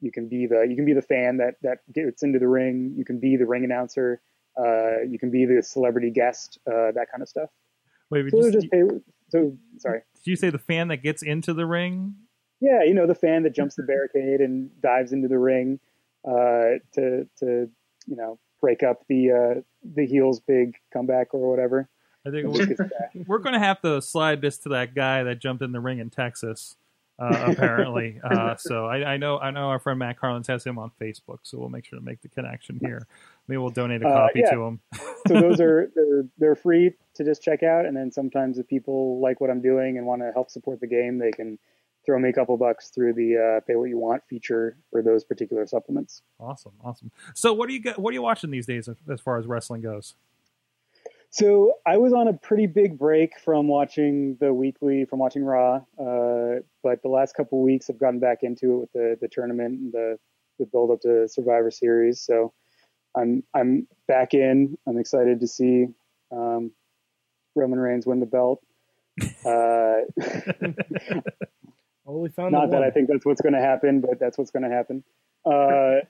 [0.00, 2.94] You can be the you can be the fan that that gets into the ring.
[2.96, 4.20] You can be the ring announcer.
[4.58, 7.48] Uh, you can be the celebrity guest, uh, that kind of stuff.
[8.10, 8.82] Wait, So they're just pay.
[9.28, 10.00] So sorry.
[10.16, 12.16] did you say the fan that gets into the ring?
[12.60, 15.78] Yeah, you know the fan that jumps the barricade and dives into the ring
[16.24, 17.68] uh, to to
[18.06, 19.60] you know break up the uh,
[19.94, 21.88] the heels big comeback or whatever.
[22.26, 23.26] I think we're, just gets back.
[23.26, 25.98] we're going to have to slide this to that guy that jumped in the ring
[25.98, 26.76] in Texas.
[27.20, 30.78] Uh, apparently, uh, so I, I know I know our friend Matt Carlins has him
[30.78, 33.06] on Facebook, so we'll make sure to make the connection here.
[33.48, 34.50] Maybe we'll donate a Uh, copy yeah.
[34.52, 34.80] to him.
[35.26, 39.20] so those are they're they're free to just check out, and then sometimes if people
[39.20, 41.58] like what I'm doing and want to help support the game, they can
[42.08, 45.24] throw me a couple bucks through the uh, pay what you want feature for those
[45.24, 46.22] particular supplements.
[46.40, 47.10] Awesome, awesome.
[47.34, 47.82] So, what do you?
[47.96, 50.14] What are you watching these days as far as wrestling goes?
[51.30, 55.82] So I was on a pretty big break from watching the weekly, from watching Raw.
[55.98, 59.78] Uh, but the last couple weeks, I've gotten back into it with the the tournament
[59.78, 60.18] and the
[60.58, 62.22] the build up to Survivor Series.
[62.22, 62.54] So
[63.14, 64.78] I'm I'm back in.
[64.86, 65.88] I'm excited to see
[66.32, 66.70] um,
[67.54, 68.64] Roman Reigns win the belt.
[69.44, 69.96] Uh,
[72.08, 72.82] Oh, we found not that.
[72.82, 75.04] I think that's what's going to happen, but that's what's going to happen.
[75.44, 76.00] Uh,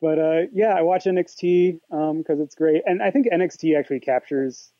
[0.00, 4.72] but uh, yeah, I watch NXT because it's great, and I think NXT actually captures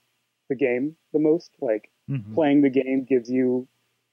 [0.48, 1.54] the game the most.
[1.60, 2.34] Like Mhm.
[2.34, 3.68] playing the game gives you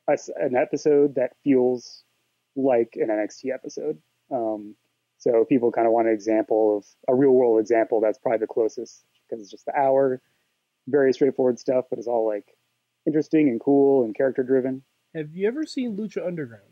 [0.08, 2.04] a an episode that feels
[2.56, 4.00] like an NXT episode.
[4.32, 4.76] Um,
[5.20, 8.46] So people kind of want an example of a real world example, that's probably the
[8.46, 10.22] closest because it's just the hour,
[10.88, 12.56] very straightforward stuff, but it's all like
[13.08, 14.84] interesting and cool and character driven.
[15.16, 16.64] Have you ever seen Lucha Underground?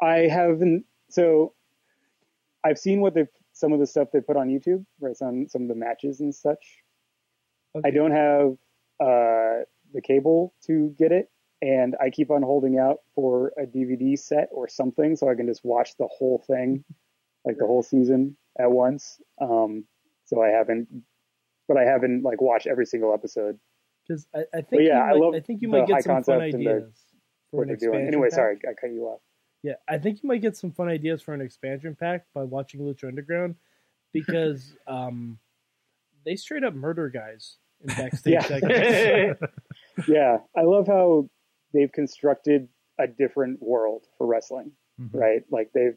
[0.00, 0.84] I haven't.
[1.10, 1.54] So
[2.64, 5.16] I've seen what they some of the stuff they put on YouTube, right?
[5.16, 6.82] Some some of the matches and such.
[7.76, 7.88] Okay.
[7.88, 8.52] I don't have
[9.00, 11.30] uh, the cable to get it,
[11.62, 15.46] and I keep on holding out for a DVD set or something so I can
[15.46, 16.84] just watch the whole thing,
[17.44, 19.20] like the whole season at once.
[19.40, 19.84] Um,
[20.26, 20.88] so I haven't,
[21.68, 23.58] but I haven't like watched every single episode.
[24.06, 26.22] Because I, I think yeah, you I might, love I think you might get some
[26.22, 27.03] fun ideas
[27.58, 28.06] What they're doing.
[28.06, 28.34] Anyway, pack.
[28.36, 29.20] sorry, I cut you off.
[29.62, 32.80] Yeah, I think you might get some fun ideas for an expansion pack by watching
[32.80, 33.56] Lucha Underground
[34.12, 35.38] because um,
[36.24, 38.42] they straight up murder guys in backstage Yeah.
[38.42, 39.40] segments.
[40.08, 41.28] yeah, I love how
[41.72, 45.10] they've constructed a different world for wrestling, Mhm.
[45.14, 45.42] right?
[45.50, 45.96] Like they've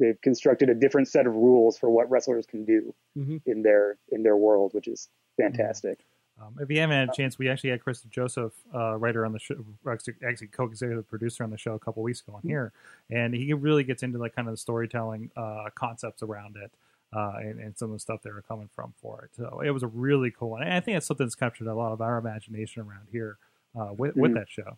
[0.00, 3.42] they've constructed a different set of rules for what wrestlers can do Mhm.
[3.46, 6.04] in their in their world, which is fantastic.
[6.40, 9.32] Um, if you haven't had a chance, we actually had Chris DeJoseph, uh, writer on
[9.32, 12.72] the show, actually co-executive producer on the show a couple weeks ago on here,
[13.10, 16.70] and he really gets into like kind of the storytelling uh, concepts around it.
[17.10, 19.30] Uh, and, and some of the stuff they were coming from for it.
[19.34, 20.62] So it was a really cool one.
[20.62, 23.38] And I think it's something that's captured a lot of our imagination around here
[23.74, 24.34] uh, with, with Mhm.
[24.34, 24.76] that show.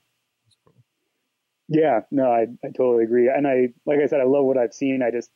[0.65, 0.75] Cool.
[1.67, 3.29] Yeah, no, I, I totally agree.
[3.29, 5.03] And I, like I said, I love what I've seen.
[5.03, 5.33] I just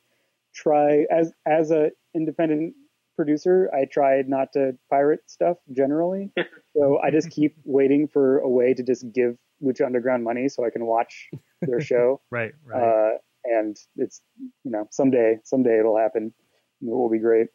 [0.54, 2.76] try as as a independent
[3.16, 6.32] producer, I try not to pirate stuff generally.
[6.76, 10.64] so I just keep waiting for a way to just give Lucha Underground money so
[10.64, 11.28] I can watch
[11.62, 12.20] their show.
[12.30, 12.82] Right, right.
[12.82, 16.32] uh, and it's you know someday someday it'll happen.
[16.80, 17.48] It will be great.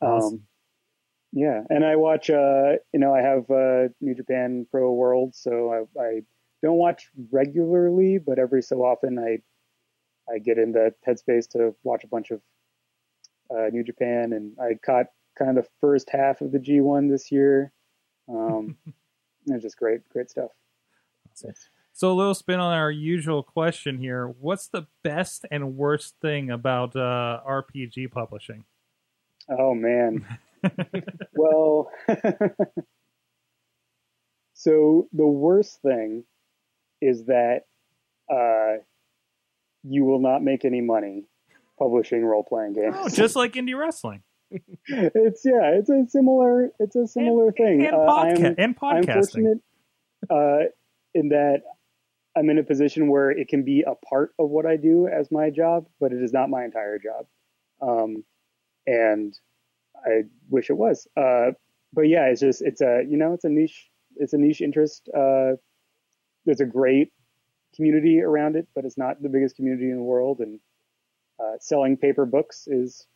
[0.00, 0.34] Awesome.
[0.34, 0.42] Um,
[1.32, 2.28] yeah, and I watch.
[2.30, 6.20] Uh, you know, I have uh, New Japan Pro World, so I, I
[6.62, 9.38] don't watch regularly, but every so often I
[10.32, 12.40] I get in the headspace to watch a bunch of
[13.54, 15.06] uh, New Japan, and I caught
[15.38, 17.72] kind of the first half of the G1 this year.
[18.28, 18.76] Um,
[19.46, 20.50] it's just great, great stuff.
[21.94, 24.26] So a little spin on our usual question here.
[24.26, 28.64] What's the best and worst thing about uh, RPG publishing?
[29.48, 30.24] Oh man.
[31.34, 31.90] well,
[34.54, 36.24] so the worst thing
[37.00, 37.62] is that
[38.32, 38.82] uh,
[39.82, 41.24] you will not make any money
[41.82, 42.94] publishing role playing games.
[42.98, 44.22] Oh, just like indie wrestling
[44.86, 47.86] it's yeah, it's a similar it's a similar thing.
[47.86, 49.12] and, Uh, podca- I'm, and I'm podcasting.
[49.14, 49.58] fortunate
[50.30, 50.58] uh,
[51.14, 51.62] in that
[52.36, 55.30] I'm in a position where it can be a part of what I do as
[55.30, 57.26] my job, but it is not my entire job.
[57.80, 58.24] Um,
[58.86, 59.34] and
[60.04, 61.06] I wish it was.
[61.16, 61.52] Uh,
[61.92, 65.08] but yeah, it's just it's a you know it's a niche it's a niche interest.
[65.16, 65.52] Uh,
[66.44, 67.10] there's a great
[67.74, 70.40] community around it, but it's not the biggest community in the world.
[70.40, 70.60] And
[71.42, 73.06] uh, selling paper books is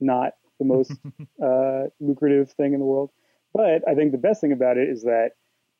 [0.00, 0.92] not the most
[1.44, 3.10] uh, lucrative thing in the world.
[3.54, 5.30] But I think the best thing about it is that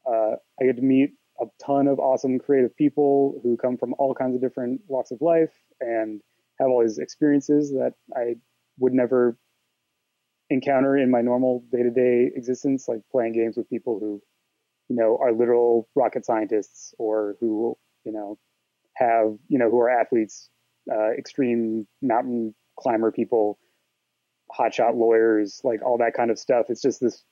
[0.07, 4.15] uh, I get to meet a ton of awesome creative people who come from all
[4.15, 6.21] kinds of different walks of life and
[6.59, 8.37] have all these experiences that I
[8.79, 9.37] would never
[10.49, 14.23] encounter in my normal day-to-day existence, like playing games with people who,
[14.89, 18.39] you know, are literal rocket scientists or who, you know,
[18.95, 20.49] have, you know, who are athletes,
[20.91, 23.59] uh, extreme mountain climber people,
[24.57, 26.67] hotshot lawyers, like all that kind of stuff.
[26.69, 27.23] It's just this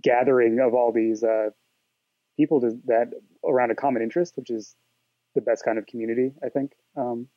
[0.00, 1.50] gathering of all these uh,
[2.36, 3.10] people to, that
[3.44, 4.74] around a common interest, which is
[5.34, 6.72] the best kind of community, I think.
[6.96, 7.28] Um,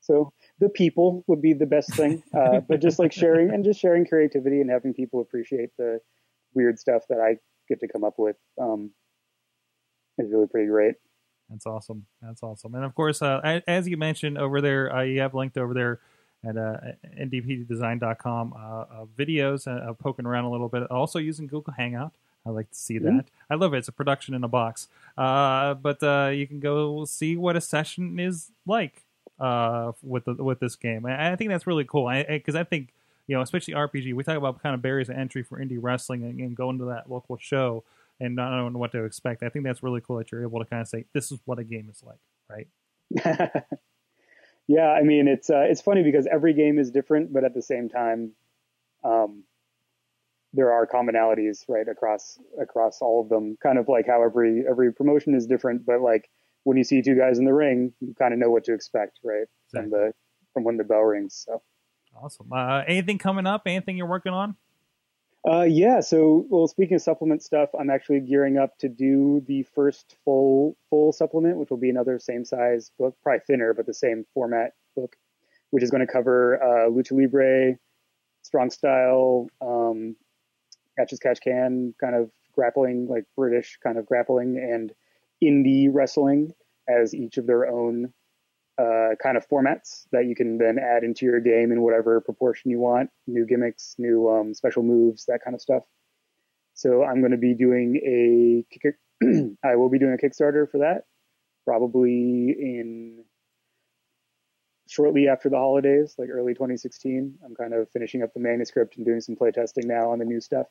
[0.00, 3.80] so the people would be the best thing, uh, but just like sharing and just
[3.80, 6.00] sharing creativity and having people appreciate the
[6.54, 7.36] weird stuff that I
[7.68, 8.90] get to come up with um,
[10.18, 10.94] is really pretty great.
[11.50, 12.06] That's awesome.
[12.20, 12.74] That's awesome.
[12.74, 16.00] And of course, uh, as you mentioned over there, uh, you have linked over there
[16.46, 16.76] at uh,
[17.18, 20.88] ndpdesign.com uh, uh, videos uh, poking around a little bit.
[20.90, 22.12] Also using Google Hangout.
[22.46, 23.26] I like to see that.
[23.50, 23.78] I love it.
[23.78, 24.88] It's a production in a box.
[25.18, 29.02] Uh, but uh, you can go see what a session is like
[29.38, 31.04] uh, with the, with this game.
[31.04, 32.10] I, I think that's really cool.
[32.26, 32.88] Because I, think
[33.26, 36.22] you know, especially RPG, we talk about kind of barriers to entry for indie wrestling
[36.24, 37.84] and, and going to that local show
[38.20, 39.42] and not knowing what to expect.
[39.42, 41.58] I think that's really cool that you're able to kind of say, this is what
[41.58, 42.68] a game is like, right?
[44.68, 47.62] yeah, I mean it's uh, it's funny because every game is different, but at the
[47.62, 48.32] same time,
[49.04, 49.44] um,
[50.52, 53.56] there are commonalities right across across all of them.
[53.62, 56.28] Kind of like how every every promotion is different, but like
[56.64, 59.20] when you see two guys in the ring, you kind of know what to expect,
[59.24, 59.46] right?
[59.70, 60.12] From the
[60.52, 61.44] from when the bell rings.
[61.46, 61.62] So.
[62.20, 62.52] Awesome.
[62.52, 63.62] Uh, anything coming up?
[63.66, 64.56] Anything you're working on?
[65.46, 66.00] Uh, yeah.
[66.00, 70.76] So, well, speaking of supplement stuff, I'm actually gearing up to do the first full
[70.90, 74.72] full supplement, which will be another same size book, probably thinner, but the same format
[74.96, 75.16] book.
[75.70, 77.78] which is going to cover uh, lucha libre,
[78.42, 80.16] strong style, um,
[80.98, 84.92] catch as catch can kind of grappling, like British kind of grappling, and
[85.42, 86.52] indie wrestling
[86.88, 88.12] as each of their own
[88.78, 92.70] uh, kind of formats that you can then add into your game in whatever proportion
[92.70, 93.10] you want.
[93.26, 95.82] New gimmicks, new um, special moves, that kind of stuff.
[96.74, 98.64] So I'm going to be doing a.
[99.64, 101.02] I will be doing a Kickstarter for that,
[101.64, 103.24] probably in
[104.88, 107.38] shortly after the holidays, like early 2016.
[107.44, 110.40] I'm kind of finishing up the manuscript and doing some playtesting now on the new
[110.40, 110.66] stuff.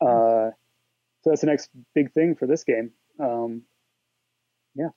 [0.00, 0.50] Uh,
[1.22, 2.92] so that's the next big thing for this game.
[3.20, 3.62] Um,
[4.74, 4.88] yeah.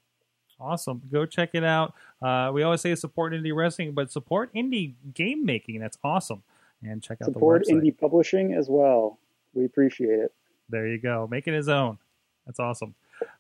[0.60, 1.02] Awesome.
[1.12, 1.94] Go check it out.
[2.22, 5.80] Uh, we always say support indie wrestling, but support indie game making.
[5.80, 6.44] That's awesome.
[6.84, 7.82] And check out support the website.
[7.82, 9.20] indie publishing as well.
[9.54, 10.34] We appreciate it.
[10.70, 11.28] There you go.
[11.30, 11.98] Make it his own.
[12.46, 12.96] That's awesome.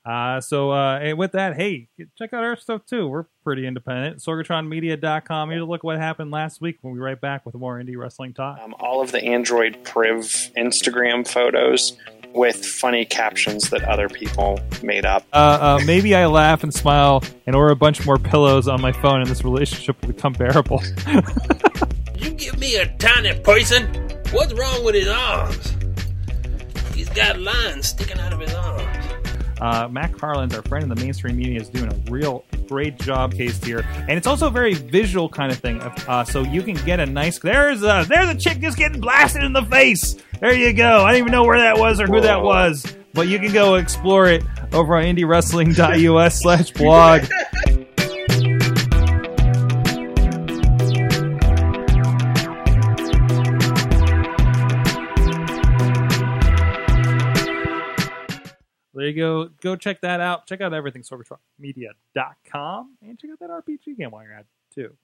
[0.05, 3.07] Uh, so uh, and with that, hey, check out our stuff too.
[3.07, 4.19] We're pretty independent.
[4.19, 5.49] SorgatronMedia.com.
[5.49, 6.77] Here to look at what happened last week.
[6.81, 8.59] We'll be right back with more indie wrestling talk.
[8.61, 10.21] Um, all of the Android Priv
[10.57, 11.97] Instagram photos
[12.35, 15.25] with funny captions that other people made up.
[15.33, 18.91] Uh, uh, maybe I laugh and smile and order a bunch more pillows on my
[18.91, 20.83] phone, and this relationship will become bearable.
[22.17, 23.83] You give me a tiny person?
[24.31, 25.75] What's wrong with his arms?
[26.95, 28.84] He's got lines sticking out of his arms.
[29.61, 33.33] Uh, Matt Carlin's our friend in the mainstream media is doing a real great job
[33.33, 35.81] case here, and it's also a very visual kind of thing.
[35.81, 37.39] Uh, so you can get a nice.
[37.39, 40.17] There's a there's a chick just getting blasted in the face.
[40.39, 41.03] There you go.
[41.03, 43.75] I don't even know where that was or who that was, but you can go
[43.75, 46.45] explore it over on indiewrestling.us
[59.05, 59.49] There you go.
[59.61, 60.47] Go check that out.
[60.47, 64.95] Check out everything sorgatronmedia.com and check out that RPG game while you're at too.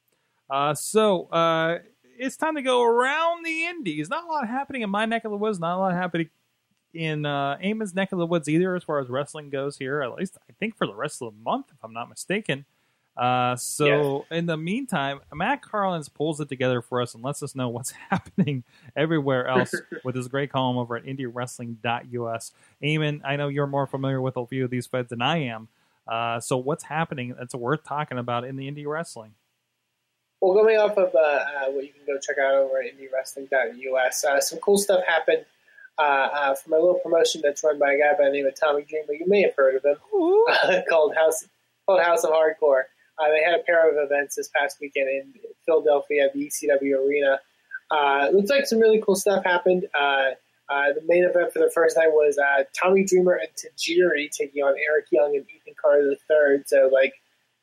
[0.49, 1.77] Uh, so uh,
[2.17, 4.09] it's time to go around the indies.
[4.09, 5.59] Not a lot happening in my neck of the woods.
[5.59, 6.31] Not a lot happening
[6.95, 10.01] in uh, Eamon's neck of the woods either, as far as wrestling goes here.
[10.01, 12.65] At least I think for the rest of the month, if I'm not mistaken.
[13.21, 17.53] Uh, so in the meantime, Matt Carlins pulls it together for us and lets us
[17.53, 18.63] know what's happening
[18.95, 22.51] everywhere else with his great column over at IndieWrestling.us.
[22.83, 25.67] Eamon, I know you're more familiar with a few of these feds than I am.
[26.07, 29.35] Uh, so what's happening that's worth talking about in the indie wrestling?
[30.41, 34.25] Well, going off of uh, uh, what you can go check out over at IndieWrestling.us,
[34.25, 35.45] uh, some cool stuff happened
[35.99, 38.55] uh, uh, from a little promotion that's run by a guy by the name of
[38.55, 39.13] Tommy Dreamer.
[39.13, 39.97] You may have heard of him,
[40.49, 41.45] uh, called House
[41.85, 42.83] called House of Hardcore.
[43.21, 45.33] Uh, they had a pair of events this past weekend in
[45.65, 47.39] Philadelphia at the ECW Arena.
[47.91, 49.85] Uh, looks like some really cool stuff happened.
[49.93, 50.31] Uh,
[50.69, 54.63] uh, the main event for the first night was uh, Tommy Dreamer and Tajiri taking
[54.63, 56.63] on Eric Young and Ethan Carter III.
[56.65, 57.13] So, like,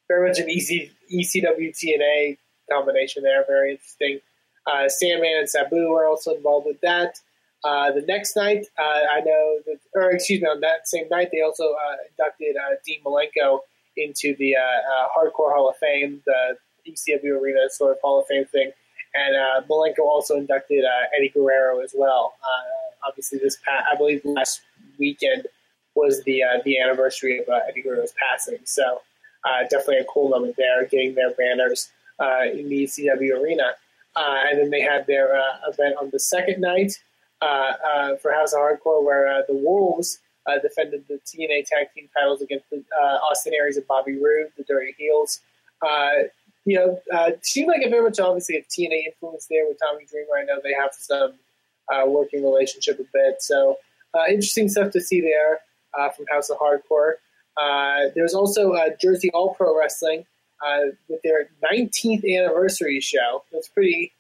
[0.07, 2.37] very much an ECW TNA
[2.71, 3.45] combination there.
[3.49, 4.21] Very interesting.
[4.67, 7.19] Uh, Sandman and Sabu were also involved with that.
[7.65, 11.75] The next night, I know, that, or excuse me, on that same night, they also
[12.11, 13.61] inducted Dean Malenko
[13.99, 16.57] into the uh, uh, Hardcore Hall of Fame, the
[16.89, 18.71] ECW Arena sort of Hall of Fame thing.
[19.15, 22.35] And uh, Malenko also inducted uh, Eddie Guerrero as well.
[22.43, 24.61] Uh, obviously, this past, I believe last
[24.99, 25.47] weekend
[25.95, 28.59] was the uh, the anniversary of Eddie Guerrero's passing.
[28.65, 29.01] So
[29.71, 31.91] definitely a cool moment there, getting their banners
[32.55, 33.73] in the ECW arena.
[34.15, 36.93] And then they had their event on the second night
[37.41, 42.69] for House of Hardcore, where the Wolves uh, defended the TNA Tag Team titles against
[42.71, 45.41] the, uh, Austin Aries and Bobby Roode, the Dirty Heels.
[45.87, 46.25] Uh,
[46.65, 50.05] you know, uh, seemed like a very much obviously a TNA influence there with Tommy
[50.11, 50.39] Dreamer.
[50.39, 51.35] I know they have some
[52.07, 53.77] working relationship a bit, so
[54.29, 55.61] interesting stuff to see there
[56.15, 57.15] from House of Hardcore.
[58.15, 60.27] There's also Jersey All Pro Wrestling
[60.65, 63.45] uh, with their 19th anniversary show.
[63.53, 64.13] That's pretty.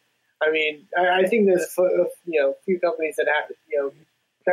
[0.42, 3.78] I mean, I, I think there's a, you know a few companies that have you
[3.78, 3.92] know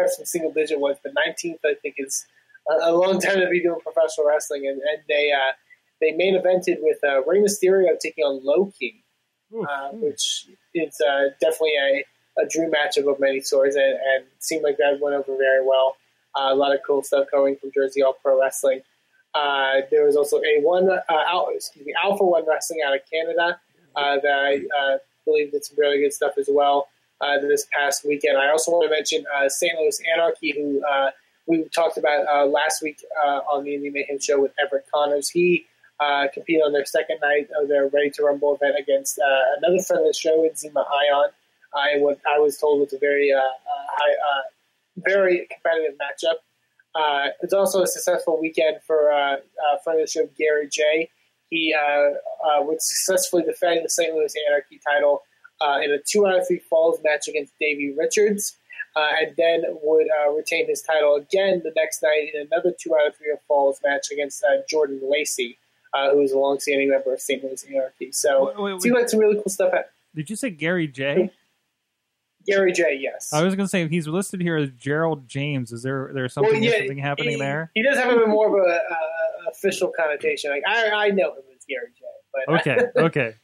[0.07, 2.25] some single digit ones, but 19th I think is
[2.69, 5.53] a, a long time to be doing professional wrestling, and, and they uh,
[6.01, 9.03] they main evented with uh, Rey Mysterio taking on Low Ki,
[9.53, 14.63] uh, which is uh, definitely a, a dream matchup of many sorts, and, and seemed
[14.63, 15.95] like that went over very well.
[16.37, 18.81] Uh, a lot of cool stuff coming from Jersey All Pro Wrestling.
[19.33, 23.01] Uh, there was also a one, uh, Al- excuse me, Alpha One Wrestling out of
[23.11, 23.59] Canada
[23.95, 26.87] uh, that I uh, believe did some really good stuff as well
[27.21, 28.37] uh, this past weekend.
[28.37, 29.77] I also want to mention uh, St.
[29.79, 31.11] Louis Anarchy, who uh,
[31.47, 35.29] we talked about uh, last week uh, on the Indie Mayhem show with Everett Connors.
[35.29, 35.65] He
[35.99, 39.19] uh, competed on their second night of their Ready to Rumble event against
[39.57, 41.29] another friend of the show, Zema Ion.
[41.73, 44.41] I what I was told was a very high,
[44.97, 47.33] very competitive matchup.
[47.41, 49.37] It's also a successful weekend for uh,
[49.83, 51.09] friend of the show, Gary Jay.
[51.49, 51.75] he
[52.59, 54.13] would successfully defend the St.
[54.13, 55.21] Louis Anarchy title
[55.61, 58.57] uh, in a two out of three falls match against Davey Richards,
[58.95, 62.95] uh, and then would uh, retain his title again the next night in another two
[62.95, 65.57] out of three falls match against uh, Jordan Lacey,
[65.93, 67.43] uh, who is a longstanding member of St.
[67.43, 68.11] Louis Anarchy.
[68.11, 68.81] So Wait, wait, wait.
[68.81, 69.73] seems like some really cool stuff.
[69.73, 71.31] At Did you say Gary Jay?
[72.45, 72.97] Gary Jay.
[73.01, 73.33] Yes.
[73.33, 75.71] I was going to say he's listed here as Gerald James.
[75.71, 77.71] Is there there something Well, yeah, interesting happening he, there?
[77.73, 80.51] He does have a bit more of a uh, official connotation.
[80.51, 82.05] Like I, I know him as Gary Jay.
[82.33, 83.35] But Okay, okay.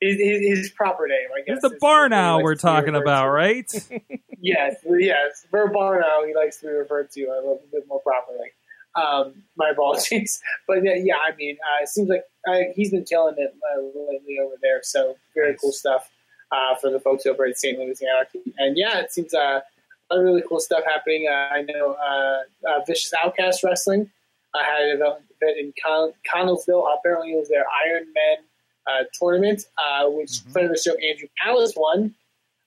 [0.00, 1.56] His, his, his proper name, I guess.
[1.56, 3.30] It's the is bar what he now likes we're talking about, to.
[3.30, 3.70] right?
[4.40, 5.46] Yes, yes.
[5.50, 8.50] For bar now, he likes to be referred to a little bit more properly.
[8.94, 13.04] Um, my apologies, but yeah, yeah I mean, uh, it seems like uh, he's been
[13.04, 13.80] killing it uh,
[14.10, 14.80] lately over there.
[14.84, 15.60] So very Nice.
[15.60, 16.08] cool stuff
[16.52, 17.78] uh, for the folks over at St.
[17.78, 18.54] Louis Anarchy.
[18.58, 19.60] And yeah, it seems uh,
[20.10, 21.26] a lot of really cool stuff happening.
[21.28, 24.08] Uh, I know uh, uh, Vicious Outcast Wrestling
[24.54, 26.84] uh, had an event in Con- Connellsville.
[26.96, 28.36] Apparently, it was their Iron Man
[28.88, 30.52] uh, tournament, uh, which Mhm.
[30.52, 32.14] friend of the show Andrew Palace won,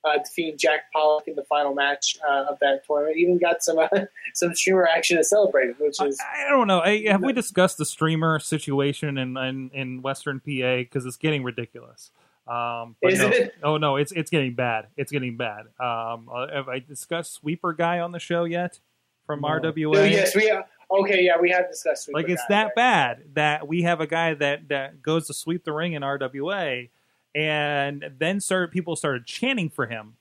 [0.03, 3.17] uh, defeating Jack Pollock in the final match uh, of that tournament.
[3.17, 3.87] Even got some uh,
[4.33, 6.79] some streamer action to celebrate, which is I don't know.
[6.81, 11.43] I, have we discussed the streamer situation in in, in Western PA because it's getting
[11.43, 12.11] ridiculous.
[12.47, 13.53] Um, but Is no, it?
[13.63, 14.87] Oh no, it's it's getting bad.
[14.97, 15.65] It's getting bad.
[15.79, 18.79] Um, have I discussed Sweeper guy on the show yet
[19.27, 19.49] from No.
[19.49, 19.99] RWA?
[19.99, 20.63] Oh, yes, we uh,
[20.99, 21.23] okay.
[21.23, 22.75] Yeah, we had discussed Sweeper like it's Guy, that right?
[22.75, 26.89] bad that we have a guy that that goes to sweep the ring in RWA,
[27.35, 30.15] and then started people started chanting for him,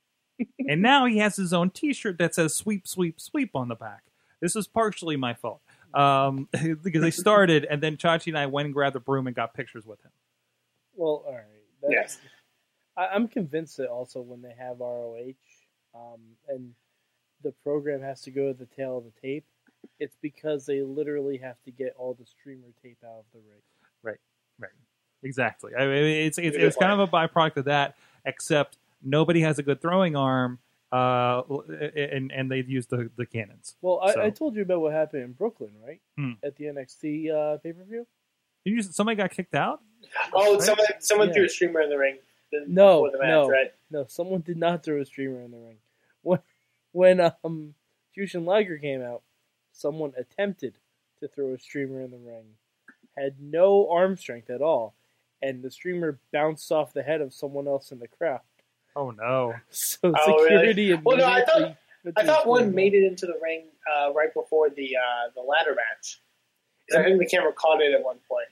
[0.68, 4.02] and now he has his own T-shirt that says "sweep, sweep, sweep" on the back.
[4.40, 5.60] This is partially my fault
[5.94, 6.48] um,
[6.82, 9.54] because they started, and then Chachi and I went and grabbed the broom and got
[9.54, 10.12] pictures with him.
[10.94, 11.44] Well, all right.
[11.82, 12.18] That- Yes.
[12.96, 15.32] I, I'm convinced that also when they have ROH
[15.94, 16.74] um, and
[17.42, 19.44] the program has to go to the tale of the tape,
[19.98, 23.60] it's because they literally have to get all the streamer tape out of the ring.
[24.02, 24.18] Right.
[24.58, 24.70] Right,
[25.22, 25.72] exactly.
[25.74, 29.62] I mean, it's it's, it's kind of a byproduct of that, except nobody has a
[29.62, 30.58] good throwing arm,
[30.92, 31.40] uh,
[31.96, 33.76] and and they've used the the cannons.
[33.80, 36.00] Well, I, So- I told you about what happened in Brooklyn, right?
[36.18, 36.32] Hmm.
[36.44, 38.06] At the NXT uh, pay per view.
[38.64, 39.80] You, somebody got kicked out.
[40.34, 41.34] Oh, someone someone Yeah.
[41.34, 42.18] threw a streamer in the ring.
[42.52, 43.48] the- No, the match, no.
[43.48, 43.72] right?
[43.90, 45.76] No, someone did not throw a streamer in the ring.
[46.20, 46.40] When
[46.92, 47.74] when um
[48.14, 49.22] Jushin Liger came out,
[49.80, 50.74] someone attempted
[51.20, 52.44] to throw a streamer in the ring,
[53.16, 54.94] had no arm strength at all,
[55.42, 58.40] and the streamer bounced off the head of someone else in the crowd.
[58.96, 59.54] Oh no!
[59.70, 61.76] So Oh, security Well, no, I thought- immediately
[62.16, 62.74] I thought one ring.
[62.74, 66.20] made it into the ring uh, right before the uh, the ladder match.
[66.96, 68.48] I think the camera caught it at one point.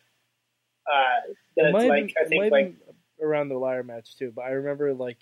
[0.87, 4.17] Uh, It that's might like been- I think might like have around the ladder match
[4.17, 5.17] too, but I remember like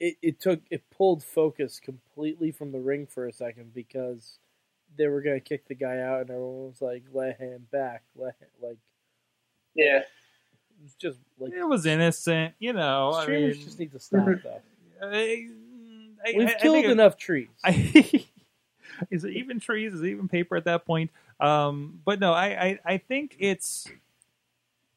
[0.00, 4.38] it, it took it pulled focus completely from the ring for a second because
[4.96, 8.34] they were gonna kick the guy out and everyone was like, "Let him back, let
[8.40, 8.78] him, like."
[9.74, 9.98] yeah.
[9.98, 13.12] It was just like It was innocent, you know.
[13.14, 14.60] I mean, just need to stop though.
[15.02, 15.46] I,
[16.26, 17.48] I, We've I- I killed think it- enough trees.
[17.64, 18.24] I,
[19.10, 19.92] is it even trees?
[19.94, 21.10] Is it even paper at that point?
[21.38, 23.88] Um, but no, I, I, I think it's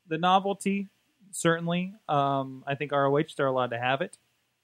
[0.08, 0.88] the novelty.
[1.32, 4.18] Certainly, um, I think ROH they're allowed to have it.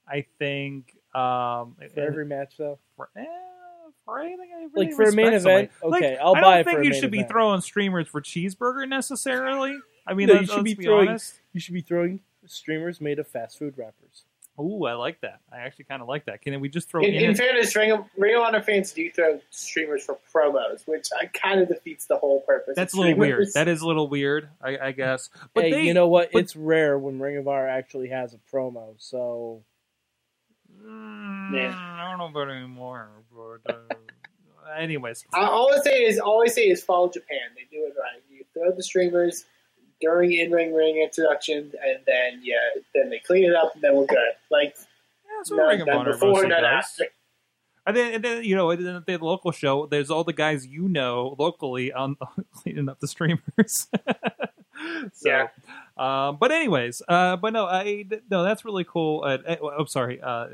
[0.08, 2.78] I think um, for every match though.
[2.96, 3.24] for, eh,
[4.04, 6.04] for anything I really Like for a main respect somebody.
[6.04, 7.60] okay, Like, I'll I buy don't it think for a you main should be throwing
[7.60, 9.76] streamers for cheeseburger necessarily.
[10.06, 11.40] I mean, No, let's, you should let's be be throwing- honest.
[11.52, 14.24] You should be throwing streamers made of fast food wrappers.
[14.58, 15.40] Ooh, I like that.
[15.50, 16.42] I actually kind of like that.
[16.42, 19.10] Can we just throw In, in, in fairness, Ring of, Ring of Honor fans do
[19.10, 22.74] throw streamers for promos, which uh, kind of defeats the whole purpose.
[22.76, 23.48] That's a little weird.
[23.54, 25.30] That is a little weird, I, I guess.
[25.54, 26.30] But hey, they, you know what?
[26.32, 28.94] but- it's rare when Ring of Honor actually has a promo.
[28.98, 29.62] So
[30.84, 31.74] Mm, Yeah.
[31.76, 33.08] I don't know about anymore.
[33.34, 33.94] But, uh,
[34.78, 37.38] anyways, I, all I say is I say is follow Japan.
[37.54, 38.22] They do it right.
[38.30, 39.44] You throw the streamers
[40.00, 42.56] during in-ring ring introductions, and then yeah,
[42.94, 44.18] then they clean it up, and then we're good.
[44.50, 47.04] Like yeah, that's what Ring of Honor before, none after.
[47.86, 50.88] And then, and then, you know, at the, local show, there's all the guys you
[50.88, 52.16] know locally on
[52.54, 53.88] cleaning up the streamers.
[55.12, 55.48] so, Yeah.
[55.96, 59.22] um, but anyways, uh, but no, I no, that's really cool.
[59.24, 60.20] Uh, uh, I'm sorry.
[60.20, 60.48] Uh,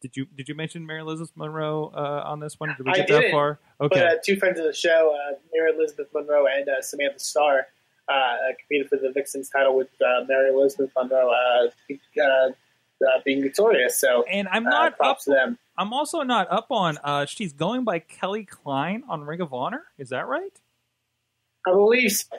[0.00, 2.74] did you did you mention Mary Elizabeth Monroe uh, on this one?
[2.76, 3.58] Did we get that far?
[3.78, 4.04] But Okay.
[4.04, 7.66] uh, two friends of the show, uh, Mary Elizabeth Monroe and uh, Samantha Starr,
[8.08, 11.68] uh, competed for the Vixens title with uh, Mary Elizabeth Monroe uh,
[12.20, 12.50] uh, uh,
[13.24, 14.00] being victorious.
[14.00, 15.58] So and I'm uh, not up to them.
[15.76, 16.98] I'm also not up on.
[17.04, 19.84] Uh, she's going by Kelly Klein on Ring of Honor.
[19.98, 20.52] Is that right?
[21.66, 22.36] I believe, so.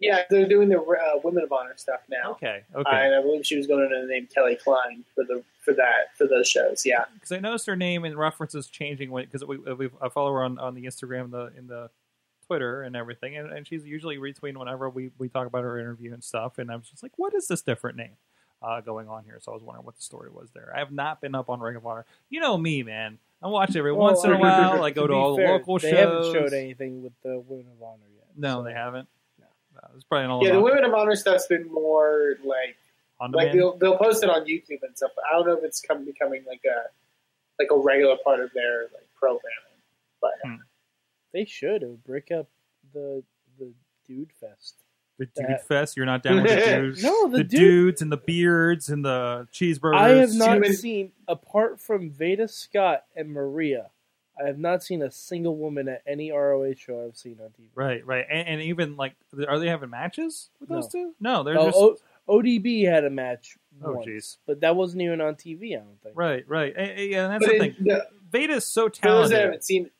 [0.00, 2.32] Yeah, they're doing the uh, Women of Honor stuff now.
[2.32, 2.62] Okay.
[2.74, 2.90] Uh, Okay.
[3.06, 6.16] and I believe she was going under the name Kelly Klein for the for that
[6.16, 6.84] for those shows.
[6.86, 10.32] Yeah, Because I noticed her name and references changing when because we, we I follow
[10.32, 11.90] her on, on the Instagram the in the
[12.46, 16.12] Twitter and everything, and, and she's usually retweeting whenever we we talk about her interview
[16.14, 16.58] and stuff.
[16.58, 18.16] And I was just like, what is this different name
[18.62, 19.38] uh, going on here?
[19.40, 20.72] So I was wondering what the story was there.
[20.74, 22.06] I have not been up on Ring of Honor.
[22.30, 23.18] You know me, man.
[23.42, 24.82] I watch every Well, once in a while.
[24.82, 25.92] I go to be all the local they shows.
[25.92, 28.26] They haven't showed anything with the Women of Honor yet.
[28.36, 29.08] No, so- they haven't.
[29.74, 29.80] No.
[29.82, 32.76] Uh, it's probably all Yeah, the Women of Honor stuff's been more like
[33.20, 35.10] on like they'll they'll post it on YouTube and stuff.
[35.30, 36.88] I don't know if it's come becoming like a
[37.58, 39.42] like a regular part of their like programming.
[40.20, 40.32] But
[41.32, 41.82] They should.
[41.82, 42.48] It would break up
[42.92, 43.22] the
[43.58, 43.72] the
[44.06, 44.76] dude fest.
[45.18, 45.96] The dude that- fest.
[45.96, 47.02] You're not down with the dudes.
[47.04, 49.94] No, the the dude- dudes and the beards and the cheeseburgers.
[49.96, 53.90] I have not Human- seen, apart from Veda Scott and Maria,
[54.42, 57.68] I have not seen a single woman at any ROH show I've seen on TV.
[57.74, 59.14] Right, right, and, and even like,
[59.48, 61.14] are they having matches with those two?
[61.20, 61.78] No, they're Oh, just
[62.28, 64.36] O- ODB had a match Oh, once, jeez.
[64.46, 65.72] but that wasn't even on TV.
[65.76, 66.16] I don't think.
[66.16, 66.74] right, right.
[66.76, 67.84] And, and- yeah, and that's but the it, thing.
[67.84, 69.38] the, Veda's so for those that talented.
[69.38, 69.90] haven't seen,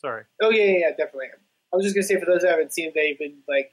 [0.00, 0.24] Sorry.
[0.42, 1.26] oh yeah, yeah, yeah, definitely.
[1.72, 3.72] I was just gonna say for those that haven't seen, they've been like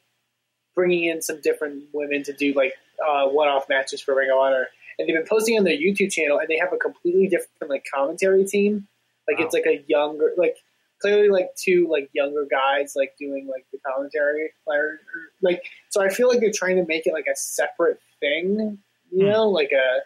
[0.75, 2.73] bringing in some different women to do like
[3.05, 4.67] uh, one-off matches for Ring of Honor,
[4.99, 7.85] and they've been posting on their YouTube channel, and they have a completely different like
[7.93, 8.87] commentary team.
[9.27, 10.57] Like it's like a younger, like
[11.01, 14.79] clearly like two like younger guys like doing like the commentary, like,
[15.41, 16.01] like so.
[16.01, 18.77] I feel like they're trying to make it like a separate thing,
[19.11, 19.31] you Hmm.
[19.31, 19.99] know, like a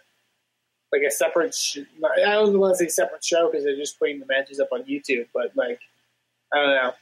[0.91, 1.53] like a separate.
[1.53, 4.69] Sh- I don't want to say separate show because they're just putting the matches up
[4.71, 5.79] on YouTube, but like
[6.53, 6.93] I don't know.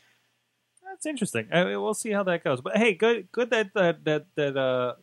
[0.90, 1.48] That's interesting.
[1.52, 2.62] I mean, we'll see how that goes.
[2.62, 4.96] But hey, good, good that that that, that uh,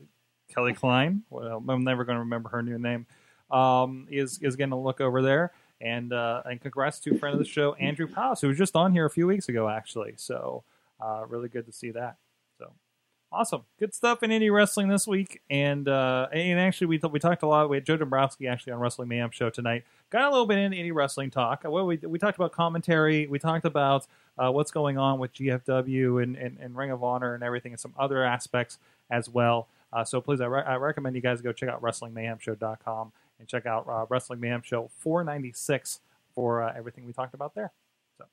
[0.52, 1.22] Kelly Klein.
[1.30, 3.06] Well, I'm never going to remember her new name.
[3.50, 5.52] Um, is is going to look over there.
[5.84, 8.74] And uh, and congrats to a friend of the show, Andrew Powers, who was just
[8.74, 10.14] on here a few weeks ago, actually.
[10.16, 10.64] So
[10.98, 12.16] uh, really good to see that.
[12.58, 12.72] So
[13.30, 15.42] awesome, good stuff in indie wrestling this week.
[15.50, 17.68] And uh, and actually, we we talked a lot.
[17.68, 19.84] We had Joe Dombrowski actually on Wrestling Mayhem show tonight.
[20.08, 21.64] Got a little bit into indie wrestling talk.
[21.64, 23.26] Well, we we talked about commentary.
[23.26, 24.06] We talked about
[24.38, 27.80] uh, what's going on with GFW and, and, and Ring of Honor and everything, and
[27.80, 28.78] some other aspects
[29.10, 29.68] as well.
[29.92, 33.12] Uh, so please, I, re- I recommend you guys go check out WrestlingMayhemShow.com
[33.44, 36.00] and check out uh, Wrestling Mayhem Show 496
[36.34, 37.70] for uh, everything we talked about there.
[38.18, 38.24] So,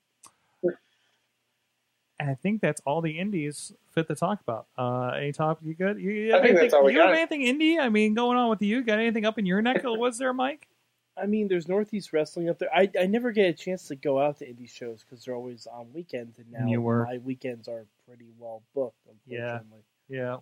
[2.18, 4.66] and I think that's all the indies fit to talk about.
[4.78, 6.00] Uh, any topic you good?
[6.00, 7.78] You, you I have think anything, that's all we you have anything indie?
[7.78, 8.82] I mean, going on with you?
[8.82, 10.66] Got anything up in your neck was there, Mike?
[11.22, 12.74] I mean, there's Northeast Wrestling up there.
[12.74, 15.66] I, I never get a chance to go out to indie shows because they're always
[15.66, 17.06] on weekends, and now You work.
[17.06, 18.96] my weekends are pretty well booked.
[19.06, 19.68] Unfortunately.
[19.70, 19.76] Yeah.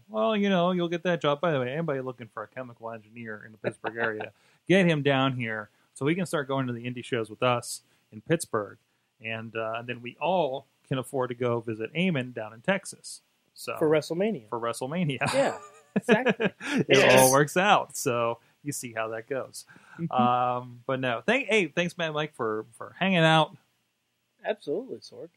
[0.09, 1.41] Well, you know, you'll get that job.
[1.41, 4.33] By the way, anybody looking for a chemical engineer in the Pittsburgh area,
[4.69, 7.83] get him down here so he can start going to the indie shows with us
[8.13, 8.79] in Pittsburgh,
[9.25, 13.21] and uh, then we all can afford to go visit Eamon down in Texas.
[13.55, 14.49] So for WrestleMania.
[14.49, 15.59] for WrestleMania, yeah,
[15.97, 16.47] exactly.
[16.61, 17.21] it Yes.
[17.21, 17.97] all works out.
[17.97, 19.67] So you see how that goes.
[20.11, 23.57] um, but no, thank hey, thanks, man, Mike, for for hanging out
[24.45, 25.29] Absolutely, Sorg.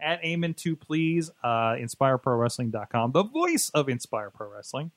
[0.00, 4.90] At Eamon to please uh, InspireProWrestling.com, the voice of Inspire Pro Wrestling.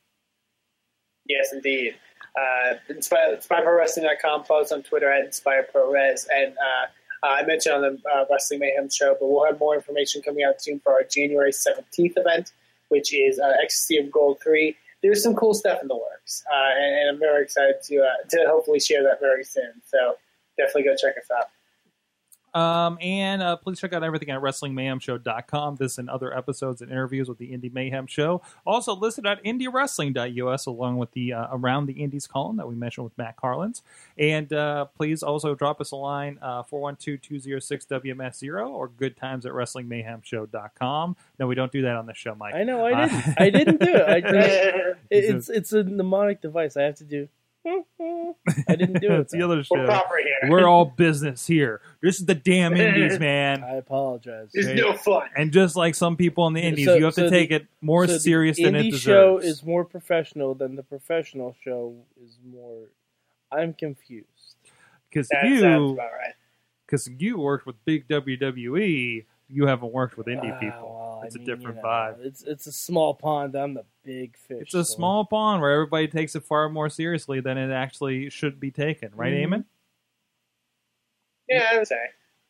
[1.26, 1.96] Yes, indeed.
[2.36, 6.28] Uh, Inspire, InspireProWrestling.com, follow us on Twitter at InspireProRes.
[6.34, 10.22] And uh, I mentioned on the uh, Wrestling Mayhem show, but we'll have more information
[10.22, 12.52] coming out soon for our January 17th event,
[12.90, 14.76] which is uh, Ecstasy of Gold 3.
[15.02, 18.28] There's some cool stuff in the works, uh, and, and I'm very excited to, uh,
[18.30, 19.72] to hopefully share that very soon.
[19.86, 20.18] So
[20.58, 21.50] definitely go check us out.
[22.54, 25.76] Um, and uh, please check out everything at WrestlingMayhemShow.com.
[25.78, 28.42] This and other episodes and interviews with the Indie Mayhem Show.
[28.66, 33.06] Also listed at IndieWrestling.us along with the uh, Around the Indies column that we mentioned
[33.06, 33.82] with Matt Carlins.
[34.18, 41.16] And uh, please also drop us a line, uh, 412-206-WMS0 or good times at WrestlingMayhemShow.com.
[41.40, 42.56] No, we don't do that on the show, Mike.
[42.56, 42.86] I know.
[42.86, 43.42] I Uh, didn't.
[43.42, 44.02] I didn't do it.
[44.02, 46.78] I, I, it's it's a mnemonic device.
[46.78, 47.28] I have to do.
[47.66, 49.20] I didn't do it.
[49.22, 49.86] it's the other show.
[49.86, 50.50] proper here.
[50.50, 51.82] We're all business here.
[52.02, 53.64] This is the damn Indies, man.
[53.64, 54.50] I apologize.
[54.54, 55.28] There's no fun.
[55.36, 57.52] And just like some people in the Indies, So- you have so to the- take
[57.52, 59.04] it more So the serious than it indie deserves.
[59.04, 62.88] show is more professional than the professional show is more.
[63.52, 64.28] I'm confused.
[65.10, 66.34] because That you sounds about right.
[66.86, 70.80] because you worked with big WWE, you haven't worked with indie Ah, people.
[70.84, 72.16] well, I it's a mean, different you know, vibe.
[72.24, 73.56] It's it's a small pond.
[73.56, 74.58] I'm the big fish.
[74.62, 78.30] It's a so- small pond where everybody takes it far more seriously than it actually
[78.32, 79.46] should be taken, right, Mhm.
[79.48, 79.66] Eamon?
[81.48, 81.96] Yeah, I would say.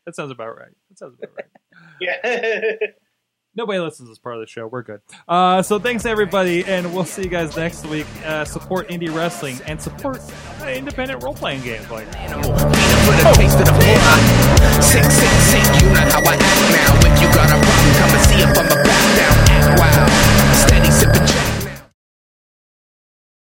[0.06, 0.72] That sounds about right.
[0.90, 1.46] That sounds about right.
[2.02, 2.72] Yeah.
[3.56, 4.68] Nobody listens as part of the show.
[4.68, 5.02] We're good.
[5.28, 8.06] Uh, so thanks everybody, and we'll see you guys next week.
[8.24, 10.22] Uh, support indie wrestling and support
[10.62, 12.32] uh, independent role playing games like that.
[12.32, 12.52] animal.
[12.54, 14.84] Peanut for the taste of the blood.
[14.84, 17.10] Sick, sick, sick, you know how I act now.
[17.10, 19.36] If you got a problem, come and see if I'm a back down.
[19.50, 20.19] Act